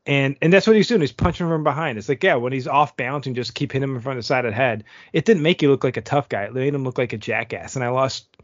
[0.08, 1.01] And and that's what he's doing.
[1.01, 1.97] He's punching from behind.
[1.97, 4.23] It's like, yeah, when he's off balance and just keep hitting him in front of
[4.23, 6.43] the side of the head, it didn't make you look like a tough guy.
[6.43, 7.75] It made him look like a jackass.
[7.75, 8.34] And I lost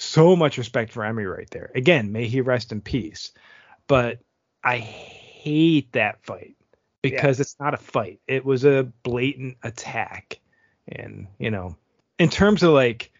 [0.00, 1.70] so much respect for Emery right there.
[1.74, 3.32] Again, may he rest in peace.
[3.86, 4.20] But
[4.64, 6.56] I hate that fight
[7.02, 7.42] because yeah.
[7.42, 8.20] it's not a fight.
[8.26, 10.40] It was a blatant attack.
[10.88, 11.76] And, you know,
[12.18, 13.12] in terms of like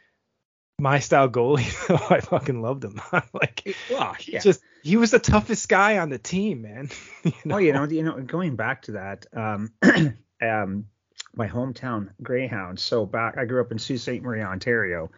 [0.79, 3.01] my style goalie, I fucking loved him.
[3.33, 4.40] like, well, yeah.
[4.40, 6.88] just he was the toughest guy on the team, man.
[7.25, 7.57] you know?
[7.57, 9.73] Oh, you know, you know, going back to that, um,
[10.43, 10.87] um,
[11.35, 12.79] my hometown Greyhound.
[12.79, 14.23] So back, I grew up in Sault Ste.
[14.23, 15.11] Marie, Ontario.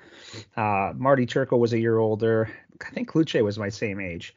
[0.57, 2.51] Uh, Marty Turco was a year older.
[2.85, 4.35] I think Cloutier was my same age.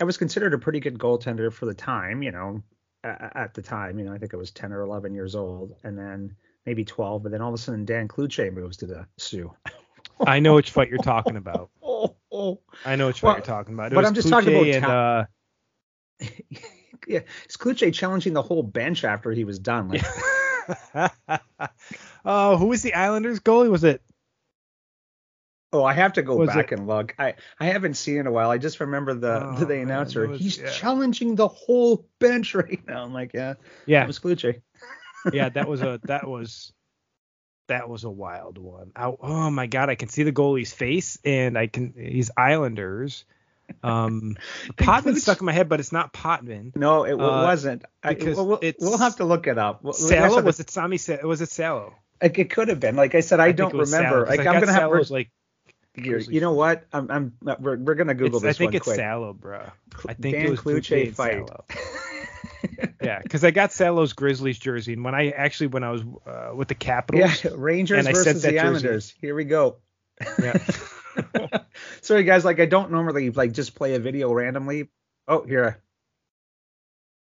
[0.00, 2.62] I was considered a pretty good goaltender for the time, you know,
[3.04, 5.98] at the time, you know, I think I was 10 or 11 years old, and
[5.98, 6.34] then
[6.66, 9.52] maybe 12, but then all of a sudden Dan Cloutier moves to the Soo.
[10.26, 11.70] I know which fight you're talking about.
[11.82, 12.60] oh, oh.
[12.84, 13.92] I know which well, fight you're talking about.
[13.92, 15.24] It but I'm just talking about and, ta- uh,
[17.06, 19.88] yeah, it's Cloutier challenging the whole bench after he was done.
[19.88, 20.04] Like,
[22.24, 23.70] oh, who was the Islanders goalie?
[23.70, 24.02] Was it?
[25.72, 26.78] Oh, I have to go back it?
[26.78, 27.14] and look.
[27.18, 28.50] I I haven't seen in a while.
[28.50, 30.28] I just remember the oh, the announcer.
[30.28, 30.70] Was, He's yeah.
[30.70, 33.04] challenging the whole bench right now.
[33.04, 33.54] I'm like, yeah,
[33.86, 34.60] yeah, it was Cloutier.
[35.32, 36.72] yeah, that was a that was
[37.68, 38.92] that was a wild one.
[38.94, 43.24] I, oh my god, I can see the goalie's face, and I can he's Islanders.
[43.82, 44.36] Um,
[44.76, 46.72] Potvin stuck in my head, but it's not Potvin.
[46.74, 47.84] No, it, uh, wasn't.
[48.02, 49.82] Because I, we'll, we'll, have to look it up.
[49.82, 50.98] We'll, Salo was it Sami?
[51.22, 51.94] Was it Salo?
[52.20, 52.96] Like it could have been.
[52.96, 54.26] Like I said, I, I don't remember.
[54.26, 55.30] Like I'm gonna have like.
[55.94, 56.86] You know what?
[56.92, 58.56] I'm, I'm we're, we're gonna Google it's, this.
[58.56, 58.96] I think one it's quick.
[58.96, 59.68] Salo, bro.
[60.08, 61.50] I think Dan it was Cloutier fight.
[63.02, 66.52] yeah, because I got Salo's Grizzlies jersey, and when I actually when I was uh,
[66.54, 68.82] with the Capitals, yeah, Rangers versus the Islanders.
[68.82, 69.14] Jersey.
[69.20, 69.76] Here we go.
[70.40, 70.58] Yeah.
[72.00, 74.88] Sorry guys, like I don't normally like just play a video randomly.
[75.28, 75.82] Oh, here.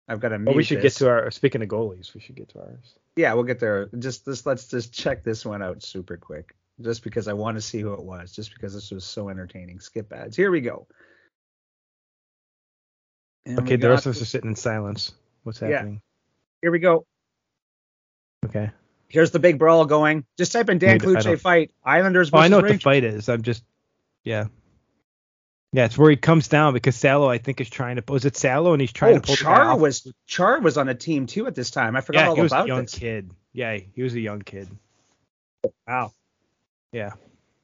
[0.07, 0.43] I've got a.
[0.47, 0.95] Oh, we should this.
[0.95, 1.31] get to our.
[1.31, 2.95] Speaking of goalies, we should get to ours.
[3.15, 3.89] Yeah, we'll get there.
[3.97, 4.45] Just this.
[4.45, 7.93] Let's just check this one out super quick, just because I want to see who
[7.93, 9.79] it was, just because this was so entertaining.
[9.79, 10.35] Skip ads.
[10.35, 10.87] Here we go.
[13.45, 15.13] And okay, the rest of us are sitting in silence.
[15.43, 15.93] What's happening?
[15.93, 15.99] Yeah.
[16.61, 17.05] Here we go.
[18.45, 18.71] Okay.
[19.07, 20.25] Here's the big brawl going.
[20.37, 21.71] Just type in Dan Cloutier fight.
[21.83, 22.79] Islanders versus Oh, I know what Rangers.
[22.79, 23.29] the fight is.
[23.29, 23.63] I'm just,
[24.23, 24.45] yeah.
[25.73, 28.03] Yeah, it's where he comes down because Salo, I think, is trying to.
[28.11, 30.95] Was it Salo and he's trying oh, to pull Char was Char was on a
[30.95, 31.95] team too at this time.
[31.95, 32.95] I forgot yeah, all he was about a young this.
[32.95, 33.31] kid.
[33.53, 34.67] Yeah, he was a young kid.
[35.87, 36.11] Wow.
[36.91, 37.11] Yeah.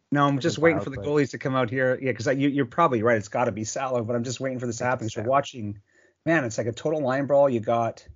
[0.09, 1.99] No, I'm just waiting for the goalies to come out here.
[2.01, 3.17] Yeah, because you, are probably right.
[3.17, 5.09] It's got to be Salo, but I'm just waiting for this to happen.
[5.09, 5.81] So watching
[6.27, 7.49] man, it's like a total line brawl.
[7.49, 8.07] You got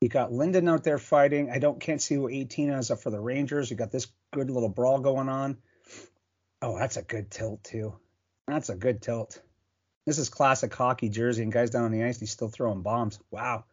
[0.00, 1.50] you got Linden out there fighting.
[1.50, 3.70] I don't can't see who 18 is up for the Rangers.
[3.70, 5.58] You got this good little brawl going on.
[6.64, 7.94] Oh, that's a good tilt too.
[8.48, 9.38] That's a good tilt.
[10.06, 13.18] This is classic hockey jersey, and guys down on the ice, he's still throwing bombs.
[13.30, 13.64] Wow.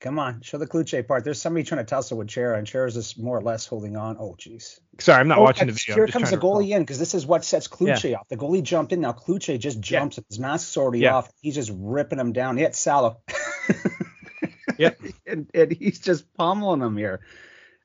[0.00, 1.24] Come on, show the Cloutier part.
[1.24, 4.18] There's somebody trying to tussle with Chara, and Chara's just more or less holding on.
[4.20, 4.80] Oh, jeez.
[5.00, 5.94] Sorry, I'm not oh, watching the video.
[5.94, 8.16] Here comes the goalie in because this is what sets Cloutier yeah.
[8.18, 8.28] off.
[8.28, 9.00] The goalie jumped in.
[9.00, 10.18] Now Cloutier just jumps.
[10.18, 10.24] Yeah.
[10.28, 11.14] His mask's already yeah.
[11.14, 11.32] off.
[11.40, 12.58] He's just ripping him down.
[12.58, 13.22] He hit Salo.
[14.78, 15.00] yep.
[15.26, 17.20] and, and, he's just pummeling him here.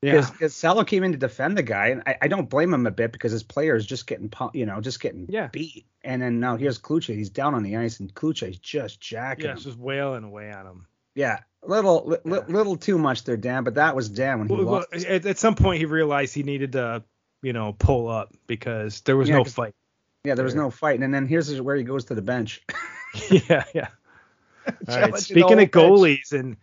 [0.02, 0.26] Yeah.
[0.30, 2.90] Because Salo came in to defend the guy, and I, I, don't blame him a
[2.90, 5.48] bit because his player is just getting, you know, just getting yeah.
[5.48, 5.84] beat.
[6.02, 7.14] And then now here's Cloutier.
[7.14, 9.58] He's down on the ice, and Cloutier's just jacking yeah, him.
[9.58, 10.86] just wailing away on him.
[11.14, 12.40] Yeah, little li, yeah.
[12.48, 13.64] little too much there, Dan.
[13.64, 15.04] But that was Dan when he well, lost.
[15.04, 17.04] At, at, some point, he realized he needed to,
[17.42, 19.74] you know, pull up because there was yeah, no fight.
[20.24, 22.62] Yeah, there was no fight, and then here's where he goes to the bench.
[23.30, 23.88] yeah, yeah.
[24.88, 25.16] All right.
[25.18, 26.56] Speaking of goalies, and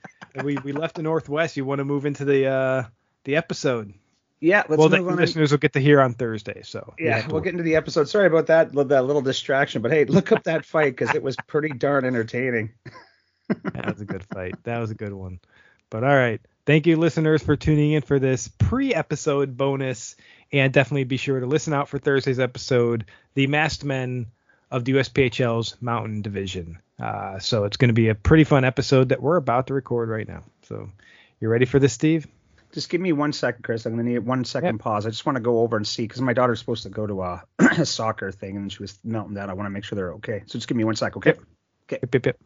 [0.44, 1.58] we we left the Northwest.
[1.58, 2.84] You want to move into the uh
[3.28, 3.94] the episode?
[4.40, 5.18] Yeah, let's well, move the on.
[5.18, 6.62] listeners will get to hear on Thursday.
[6.64, 8.08] So yeah, we'll get into the episode.
[8.08, 11.36] Sorry about that, that little distraction, but hey, look up that fight because it was
[11.48, 12.72] pretty darn entertaining
[13.48, 14.56] that was a good fight.
[14.64, 15.40] That was a good one.
[15.90, 16.42] But all right.
[16.66, 20.16] Thank you, listeners, for tuning in for this pre episode bonus.
[20.54, 24.28] And definitely be sure to listen out for Thursday's episode, The Masked Men
[24.72, 26.80] of the USPHL's Mountain Division.
[27.00, 30.08] Uh, so it's going to be a pretty fun episode that we're about to record
[30.08, 30.44] right now.
[30.64, 30.90] So
[31.42, 32.28] you ready for this, Steve?
[32.74, 33.86] Just give me one second, Chris.
[33.86, 34.80] I'm going to need one second yep.
[34.80, 35.06] pause.
[35.06, 37.24] I just want to go over and see because my daughter's supposed to go to
[37.24, 39.50] a, a, soccer thing and she was melting down.
[39.50, 40.44] I want to make sure they're okay.
[40.48, 41.32] So just give me one sec, okay?
[41.32, 41.40] Yep.
[41.90, 42.00] Okay.
[42.04, 42.38] Yep, yep, yep.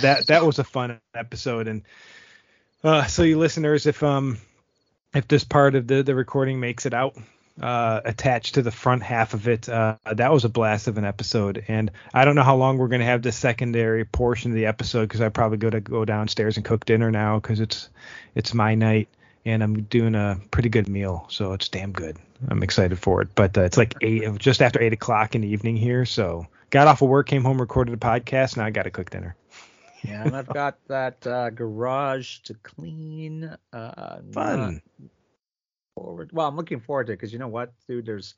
[0.00, 1.68] that that was a fun episode.
[1.68, 1.82] And
[2.84, 4.38] uh, so you listeners, if um
[5.14, 7.16] if this part of the the recording makes it out
[7.60, 9.68] uh, attached to the front half of it.
[9.68, 12.88] Uh, that was a blast of an episode, and I don't know how long we're
[12.88, 16.56] gonna have the secondary portion of the episode because I probably go to go downstairs
[16.56, 17.88] and cook dinner now because it's
[18.34, 19.08] it's my night.
[19.46, 22.16] and I'm doing a pretty good meal, so it's damn good.
[22.48, 23.28] I'm excited for it.
[23.34, 26.88] But uh, it's like eight, just after eight o'clock in the evening here, so got
[26.88, 28.56] off of work, came home, recorded a podcast.
[28.56, 29.36] Now I got to cook dinner.
[30.02, 33.56] yeah, and I've got that uh, garage to clean.
[33.72, 34.82] Uh, Fun.
[36.06, 36.30] Forward.
[36.32, 38.06] Well, I'm looking forward to it because you know what, dude?
[38.06, 38.34] There's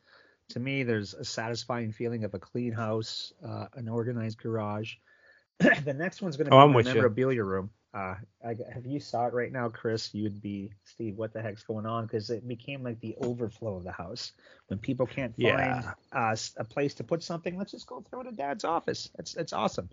[0.51, 4.95] to me, there's a satisfying feeling of a clean house, uh, an organized garage.
[5.59, 7.69] the next one's going to be oh, my memorabilia room.
[7.93, 10.15] Uh, I, have you saw it right now, Chris?
[10.15, 11.17] You'd be Steve.
[11.17, 12.07] What the heck's going on?
[12.07, 14.33] Because it became like the overflow of the house.
[14.69, 15.93] When people can't find yeah.
[16.13, 19.11] uh, a place to put something, let's just go throw it in Dad's office.
[19.17, 19.91] That's that's awesome.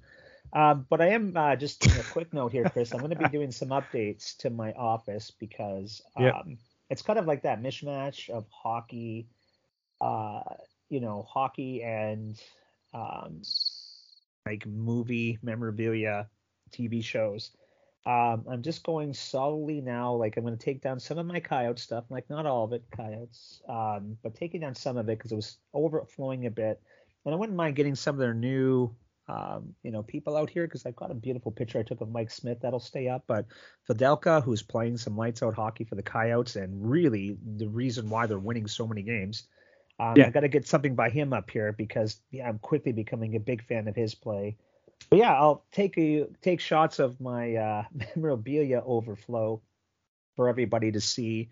[0.53, 2.93] Um, but I am uh, just a quick note here, Chris.
[2.93, 6.45] I'm going to be doing some updates to my office because um, yep.
[6.89, 9.27] It's kind of like that mishmash of hockey,
[10.01, 10.41] uh,
[10.89, 12.39] you know, hockey and
[12.93, 13.41] um,
[14.45, 16.27] like movie memorabilia,
[16.71, 17.51] TV shows.
[18.05, 20.13] Um, I'm just going solely now.
[20.13, 22.73] Like I'm going to take down some of my coyote stuff, like not all of
[22.73, 26.79] it, coyotes, um, but taking down some of it because it was overflowing a bit.
[27.25, 28.95] And I wouldn't mind getting some of their new,
[29.27, 32.11] um, you know, people out here because I've got a beautiful picture I took of
[32.11, 33.23] Mike Smith that'll stay up.
[33.27, 33.45] But
[33.89, 38.27] Vejmelka, who's playing some lights out hockey for the coyotes, and really the reason why
[38.27, 39.47] they're winning so many games.
[39.99, 40.27] Um, yeah.
[40.27, 43.39] I got to get something by him up here because yeah, I'm quickly becoming a
[43.39, 44.57] big fan of his play.
[45.09, 47.83] But yeah, I'll take a, take shots of my uh,
[48.15, 49.61] memorabilia overflow
[50.35, 51.49] for everybody to see.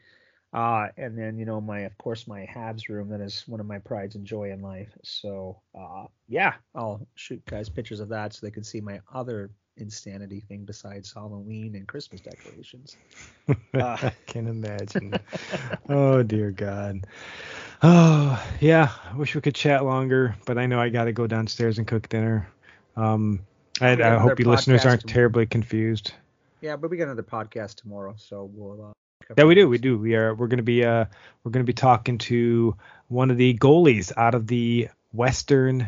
[0.53, 3.65] Uh, and then you know my of course my Habs room that is one of
[3.65, 4.89] my prides and joy in life.
[5.03, 9.49] So uh, yeah, I'll shoot guys pictures of that so they can see my other
[9.77, 12.97] insanity thing besides Halloween and Christmas decorations.
[13.73, 15.13] Uh, I can imagine.
[15.89, 17.05] oh dear God.
[17.81, 21.27] Oh yeah, I wish we could chat longer, but I know I got to go
[21.27, 22.47] downstairs and cook dinner.
[22.95, 23.41] Um,
[23.81, 25.13] I, I hope you listeners aren't tomorrow.
[25.13, 26.13] terribly confused.
[26.61, 28.91] Yeah, but we got another podcast tomorrow, so we'll.
[28.91, 28.93] Uh,
[29.37, 29.67] yeah, we do.
[29.69, 29.97] We do.
[29.97, 30.33] We are.
[30.33, 30.83] We're gonna be.
[30.83, 31.05] Uh,
[31.43, 32.75] we're gonna be talking to
[33.07, 35.87] one of the goalies out of the Western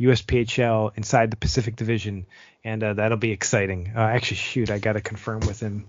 [0.00, 2.26] USPHL inside the Pacific Division,
[2.64, 3.92] and uh, that'll be exciting.
[3.94, 5.86] Uh, actually, shoot, I gotta confirm with him.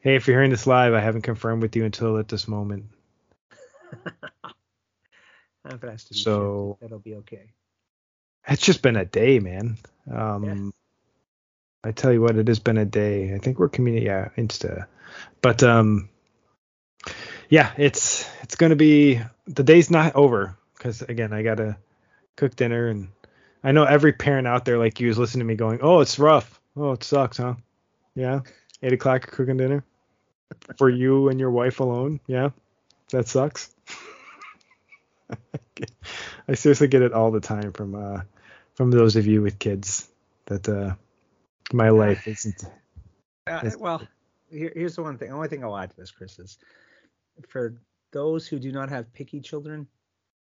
[0.00, 2.86] Hey, if you're hearing this live, I haven't confirmed with you until at this moment.
[6.10, 7.52] so that'll be okay.
[8.48, 9.76] It's just been a day, man.
[10.10, 10.70] Um, yeah.
[11.90, 13.34] I tell you what, it has been a day.
[13.34, 14.86] I think we're community, yeah, Insta,
[15.42, 16.08] but um,
[17.48, 21.76] yeah, it's it's gonna be the day's not over because again, I gotta
[22.36, 23.08] cook dinner and
[23.62, 26.18] I know every parent out there like you is listening to me going, oh, it's
[26.18, 27.54] rough, oh, it sucks, huh?
[28.14, 28.40] Yeah,
[28.82, 29.84] eight o'clock cooking dinner
[30.78, 32.20] for you and your wife alone.
[32.26, 32.50] Yeah,
[33.10, 33.70] that sucks.
[36.48, 38.22] I seriously get it all the time from uh
[38.74, 40.08] from those of you with kids
[40.46, 40.94] that uh
[41.72, 42.64] my life isn't.
[43.46, 44.02] Uh, well,
[44.50, 45.28] here, here's the one thing.
[45.28, 46.58] The only thing I'll add to this, Chris, is
[47.48, 47.74] for
[48.12, 49.86] those who do not have picky children,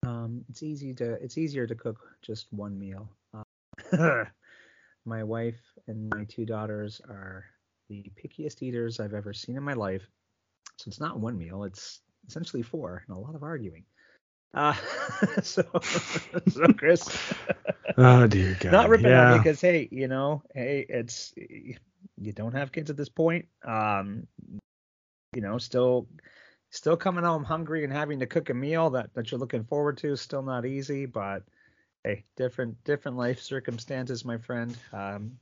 [0.05, 3.09] um, it's easy to it's easier to cook just one meal.
[3.33, 4.23] Uh,
[5.05, 7.45] my wife and my two daughters are
[7.89, 10.07] the pickiest eaters I've ever seen in my life.
[10.77, 13.85] So it's not one meal; it's essentially four, and a lot of arguing.
[14.53, 14.73] Uh,
[15.43, 15.63] so,
[16.49, 17.33] so Chris.
[17.97, 18.71] oh dear God.
[18.71, 19.27] Not ripping yeah.
[19.27, 23.45] on you because hey, you know, hey, it's you don't have kids at this point.
[23.63, 24.27] Um,
[25.33, 26.07] you know, still
[26.71, 29.97] still coming home hungry and having to cook a meal that that you're looking forward
[29.97, 31.43] to is still not easy, but
[32.03, 34.75] hey, different different life circumstances, my friend.
[34.91, 35.37] Um,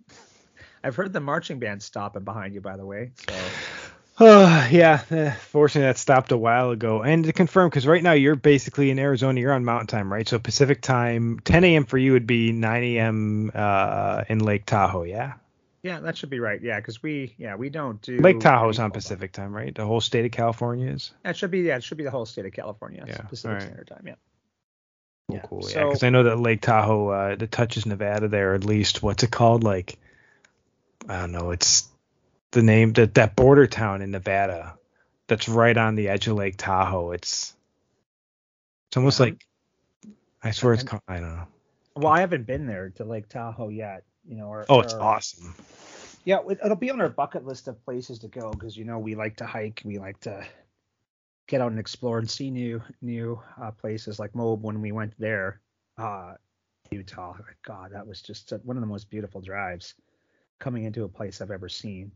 [0.84, 3.12] I've heard the marching band stopping behind you, by the way.
[3.28, 3.36] So.
[4.22, 7.04] Oh yeah, eh, fortunately that stopped a while ago.
[7.04, 10.28] And to confirm, because right now you're basically in Arizona, you're on Mountain Time, right?
[10.28, 11.86] So Pacific Time, 10 a.m.
[11.86, 13.52] for you would be 9 a.m.
[13.54, 15.34] Uh, in Lake Tahoe, yeah.
[15.82, 16.62] Yeah, that should be right.
[16.62, 19.74] Yeah, because we yeah we don't do Lake Tahoe's on Pacific Time, right?
[19.74, 21.14] The whole state of California is.
[21.24, 23.04] That should be yeah, it should be the whole state of California.
[23.08, 23.62] Yeah, Pacific right.
[23.62, 24.04] Standard Time.
[24.06, 24.16] Yeah.
[25.30, 25.42] Cool, yeah.
[25.48, 25.62] cool.
[25.62, 29.04] So, yeah, because I know that Lake Tahoe, uh, that touches Nevada there, at least.
[29.04, 29.64] What's it called?
[29.64, 29.98] Like,
[31.08, 31.52] I don't know.
[31.52, 31.88] It's
[32.52, 34.76] the name that that border town in Nevada
[35.28, 37.12] that's right on the edge of Lake Tahoe.
[37.12, 37.56] It's
[38.90, 39.46] it's almost like
[40.44, 41.48] I swear it's called, I don't know.
[41.96, 44.48] Well, I haven't been there to Lake Tahoe yet, you know.
[44.48, 45.54] Or, oh, it's or, awesome.
[46.24, 49.16] Yeah, it'll be on our bucket list of places to go because you know we
[49.16, 50.46] like to hike, we like to
[51.48, 55.14] get out and explore and see new new uh, places like Moab when we went
[55.18, 55.60] there,
[55.98, 56.34] uh,
[56.92, 57.36] Utah.
[57.66, 59.96] God, that was just one of the most beautiful drives
[60.60, 62.12] coming into a place I've ever seen.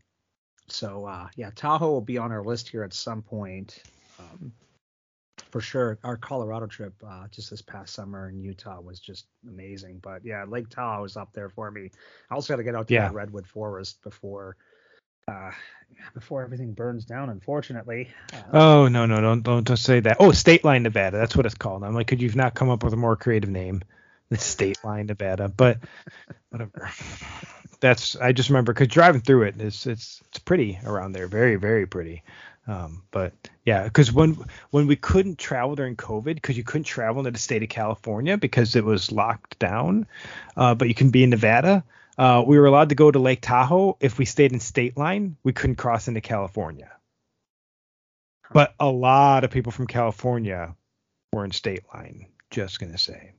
[0.67, 3.81] So uh, yeah, Tahoe will be on our list here at some point.
[4.19, 4.53] Um,
[5.51, 9.99] for sure, our Colorado trip uh, just this past summer in Utah was just amazing.
[10.01, 11.91] But yeah, Lake Tahoe is up there for me.
[12.29, 13.07] I also got to get out to yeah.
[13.07, 14.57] that redwood forest before
[15.27, 15.51] uh,
[16.13, 18.09] before everything burns down, unfortunately.
[18.33, 20.17] Uh, oh no no don't don't don't say that.
[20.19, 21.83] Oh, State Line Nevada, that's what it's called.
[21.83, 23.81] I'm like, could you not come up with a more creative name?
[24.29, 25.77] The State Line Nevada, but
[26.49, 26.89] whatever.
[27.79, 31.57] That's I just remember because driving through it, it's it's it's pretty around there, very
[31.57, 32.23] very pretty.
[32.65, 33.33] Um, but
[33.65, 34.37] yeah, because when
[34.71, 38.37] when we couldn't travel during COVID, because you couldn't travel into the state of California
[38.37, 40.07] because it was locked down,
[40.55, 41.83] uh, but you can be in Nevada.
[42.17, 45.35] Uh, we were allowed to go to Lake Tahoe if we stayed in state line.
[45.43, 46.91] We couldn't cross into California.
[48.51, 50.75] But a lot of people from California
[51.33, 52.27] were in state line.
[52.49, 53.33] Just gonna say,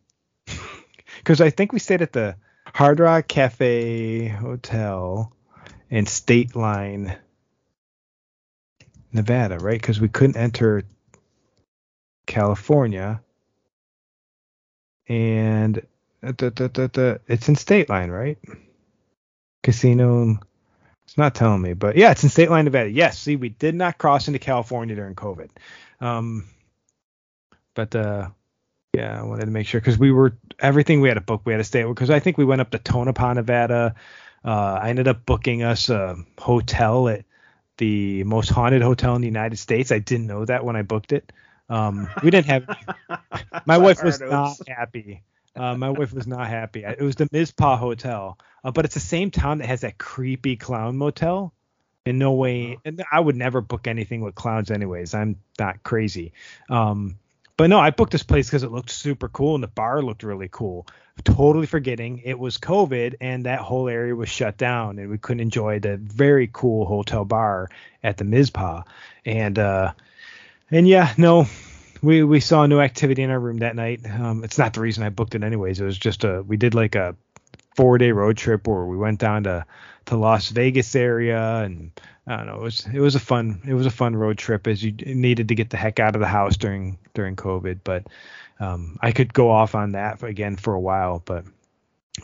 [1.18, 2.36] because I think we stayed at the
[2.74, 5.32] Hard Rock Cafe Hotel
[5.88, 7.16] in State Line,
[9.14, 9.80] Nevada, right?
[9.80, 10.82] Because we couldn't enter
[12.26, 13.20] California.
[15.08, 15.86] And
[16.22, 18.38] it's in State Line, right?
[19.62, 20.38] Casino.
[21.06, 22.90] It's not telling me, but yeah, it's in State Line, Nevada.
[22.90, 25.50] Yes, see, we did not cross into California during COVID.
[26.00, 26.48] Um,
[27.74, 28.30] but uh,
[28.94, 31.42] yeah, I wanted to make sure because we were everything we had to book.
[31.44, 33.94] We had to stay because I think we went up to Tonopah, Nevada.
[34.44, 37.24] Uh, I ended up booking us a hotel at
[37.78, 39.92] the most haunted hotel in the United States.
[39.92, 41.32] I didn't know that when I booked it.
[41.68, 42.76] Um, we didn't have.
[43.66, 45.22] my wife was not happy.
[45.56, 46.84] Uh, my wife was not happy.
[46.84, 50.56] It was the Mizpah Hotel, uh, but it's the same town that has that creepy
[50.56, 51.52] clown motel.
[52.06, 55.14] In no way, and I would never book anything with clowns, anyways.
[55.14, 56.34] I'm not crazy.
[56.68, 57.18] Um,
[57.56, 60.22] but no, I booked this place because it looked super cool and the bar looked
[60.22, 60.86] really cool.
[61.22, 65.40] Totally forgetting it was COVID and that whole area was shut down and we couldn't
[65.40, 67.68] enjoy the very cool hotel bar
[68.02, 68.82] at the Mizpah.
[69.24, 69.92] And uh,
[70.70, 71.46] and yeah, no,
[72.02, 74.00] we we saw no activity in our room that night.
[74.08, 75.80] Um, it's not the reason I booked it anyways.
[75.80, 77.14] It was just a we did like a
[77.74, 79.66] four day road trip where we went down to
[80.06, 81.90] to Las Vegas area and
[82.26, 82.56] I don't know.
[82.56, 85.48] It was it was a fun it was a fun road trip as you needed
[85.48, 87.80] to get the heck out of the house during during COVID.
[87.84, 88.06] But
[88.60, 91.44] um, I could go off on that again for a while, but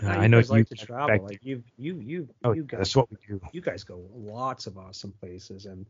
[0.03, 1.25] uh, I know you like to travel.
[1.25, 2.79] Like you you you oh, you guys.
[2.79, 3.41] That's what we do.
[3.53, 5.85] You guys go lots of awesome places, and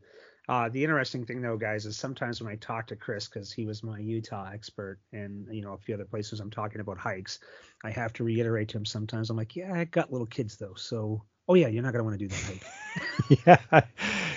[0.51, 3.65] uh, the interesting thing though, guys, is sometimes when I talk to Chris, because he
[3.65, 7.39] was my Utah expert, and you know a few other places I'm talking about hikes,
[7.85, 9.29] I have to reiterate to him sometimes.
[9.29, 12.19] I'm like, yeah, I got little kids though, so oh yeah, you're not gonna want
[12.19, 13.61] to do that hike.
[13.71, 13.81] yeah.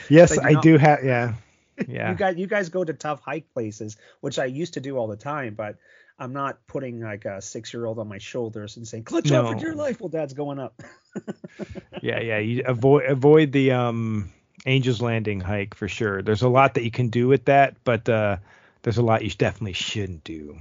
[0.08, 1.04] Yes, I do have.
[1.04, 1.34] Yeah.
[1.88, 2.12] Yeah.
[2.12, 5.08] you guys, you guys go to tough hike places, which I used to do all
[5.08, 5.74] the time, but
[6.16, 9.44] I'm not putting like a six year old on my shoulders and saying, "Clutch no.
[9.44, 10.80] up for your life." while Dad's going up.
[12.00, 12.38] yeah, yeah.
[12.38, 14.32] You avoid avoid the um
[14.66, 16.22] Angels Landing hike for sure.
[16.22, 18.38] There's a lot that you can do with that, but uh,
[18.82, 20.58] there's a lot you definitely shouldn't do.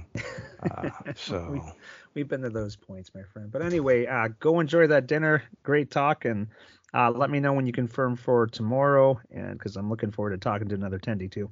[0.62, 1.64] Uh, so
[2.12, 3.50] we've been to those points, my friend.
[3.50, 5.42] But anyway, uh, go enjoy that dinner.
[5.62, 6.48] Great talk, and
[6.92, 10.38] uh, let me know when you confirm for tomorrow, and because I'm looking forward to
[10.38, 11.50] talking to another Tendy too.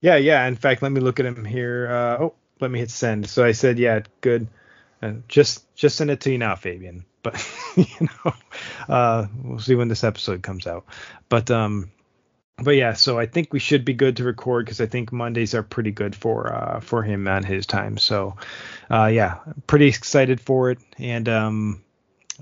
[0.00, 0.44] Yeah, yeah.
[0.46, 1.88] In fact, let me look at him here.
[1.88, 3.28] Uh, oh, let me hit send.
[3.28, 4.48] So I said, yeah, good.
[5.28, 7.04] Just just send it to you now, Fabian.
[7.22, 7.34] But
[7.76, 8.34] you know,
[8.88, 10.84] uh, we'll see when this episode comes out.
[11.28, 11.90] But um,
[12.58, 15.54] but yeah, so I think we should be good to record because I think Mondays
[15.54, 17.98] are pretty good for uh, for him at his time.
[17.98, 18.36] So
[18.90, 21.82] uh, yeah, pretty excited for it, and um,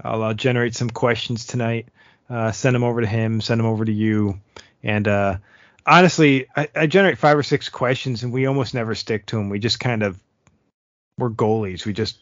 [0.02, 1.88] I'll, I'll generate some questions tonight.
[2.28, 4.40] Uh, send them over to him, send them over to you,
[4.82, 5.38] and uh,
[5.86, 9.48] honestly, I, I generate five or six questions, and we almost never stick to them.
[9.48, 10.20] We just kind of
[11.18, 11.84] we're goalies.
[11.84, 12.18] We just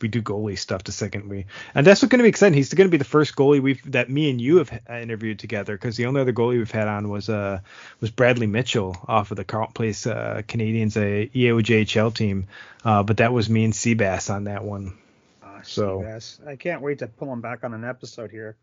[0.00, 2.72] we do goalie stuff the second we and that's what's going to be exciting he's
[2.72, 5.96] going to be the first goalie we've that me and you have interviewed together because
[5.96, 7.58] the only other goalie we've had on was uh
[8.00, 12.46] was bradley mitchell off of the carleton place uh canadians a eojhl team
[12.84, 14.96] uh but that was me and seabass on that one
[15.42, 16.46] uh, so Seabass.
[16.46, 18.56] i can't wait to pull him back on an episode here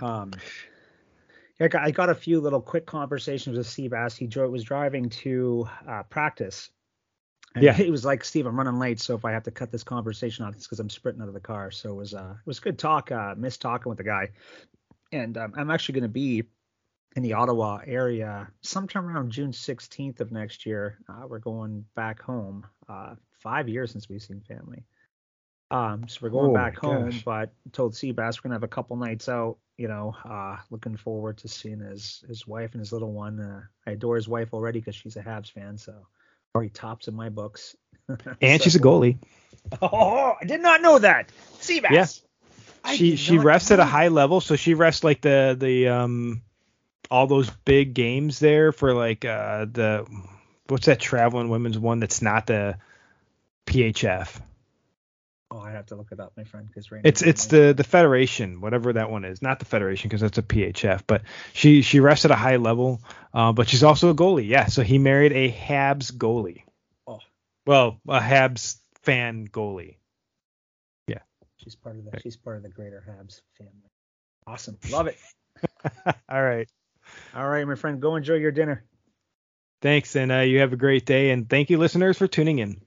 [0.00, 0.32] um
[1.60, 4.16] I got, I got a few little quick conversations with Seabass.
[4.16, 6.68] He was driving to uh, practice
[7.54, 9.70] and yeah, he was like, Steve, I'm running late, so if I have to cut
[9.70, 11.70] this conversation off, it's because I'm sprinting out of the car.
[11.70, 13.12] So it was uh, it was good talk.
[13.12, 14.30] Uh, missed talking with the guy,
[15.12, 16.44] and um, I'm actually going to be
[17.16, 20.98] in the Ottawa area sometime around June 16th of next year.
[21.08, 22.66] Uh, we're going back home.
[22.88, 24.82] Uh, five years since we've seen family.
[25.70, 27.22] Um, so we're going oh, back home, gosh.
[27.24, 29.58] but told Seabass we're gonna have a couple nights out.
[29.76, 33.40] You know, uh, looking forward to seeing his his wife and his little one.
[33.40, 35.76] Uh, I adore his wife already because she's a Habs fan.
[35.76, 36.06] So
[36.54, 37.76] already tops in my books.
[38.40, 39.18] and so, she's a goalie.
[39.82, 41.30] Oh, I did not know that.
[41.60, 41.90] Seabass.
[42.84, 42.92] Yeah.
[42.94, 46.42] she she refs at a high level, so she refs like the the um
[47.10, 50.06] all those big games there for like uh the
[50.68, 52.76] what's that traveling women's one that's not the
[53.66, 54.40] PHF.
[55.54, 58.60] Oh, I have to look it up, my friend, because It's it's the the Federation,
[58.60, 59.40] whatever that one is.
[59.40, 63.00] Not the Federation because that's a PHF, but she she rests at a high level.
[63.32, 64.48] Uh, but she's also a goalie.
[64.48, 66.62] Yeah, so he married a Habs goalie.
[67.06, 67.20] Oh.
[67.66, 69.98] Well, a Habs fan goalie.
[71.06, 71.20] Yeah,
[71.58, 73.90] she's part of the she's part of the greater Habs family.
[74.48, 75.18] Awesome, love it.
[76.28, 76.68] All right.
[77.32, 78.82] All right, my friend, go enjoy your dinner.
[79.82, 81.30] Thanks, and uh, you have a great day.
[81.30, 82.80] And thank you, listeners, for tuning in.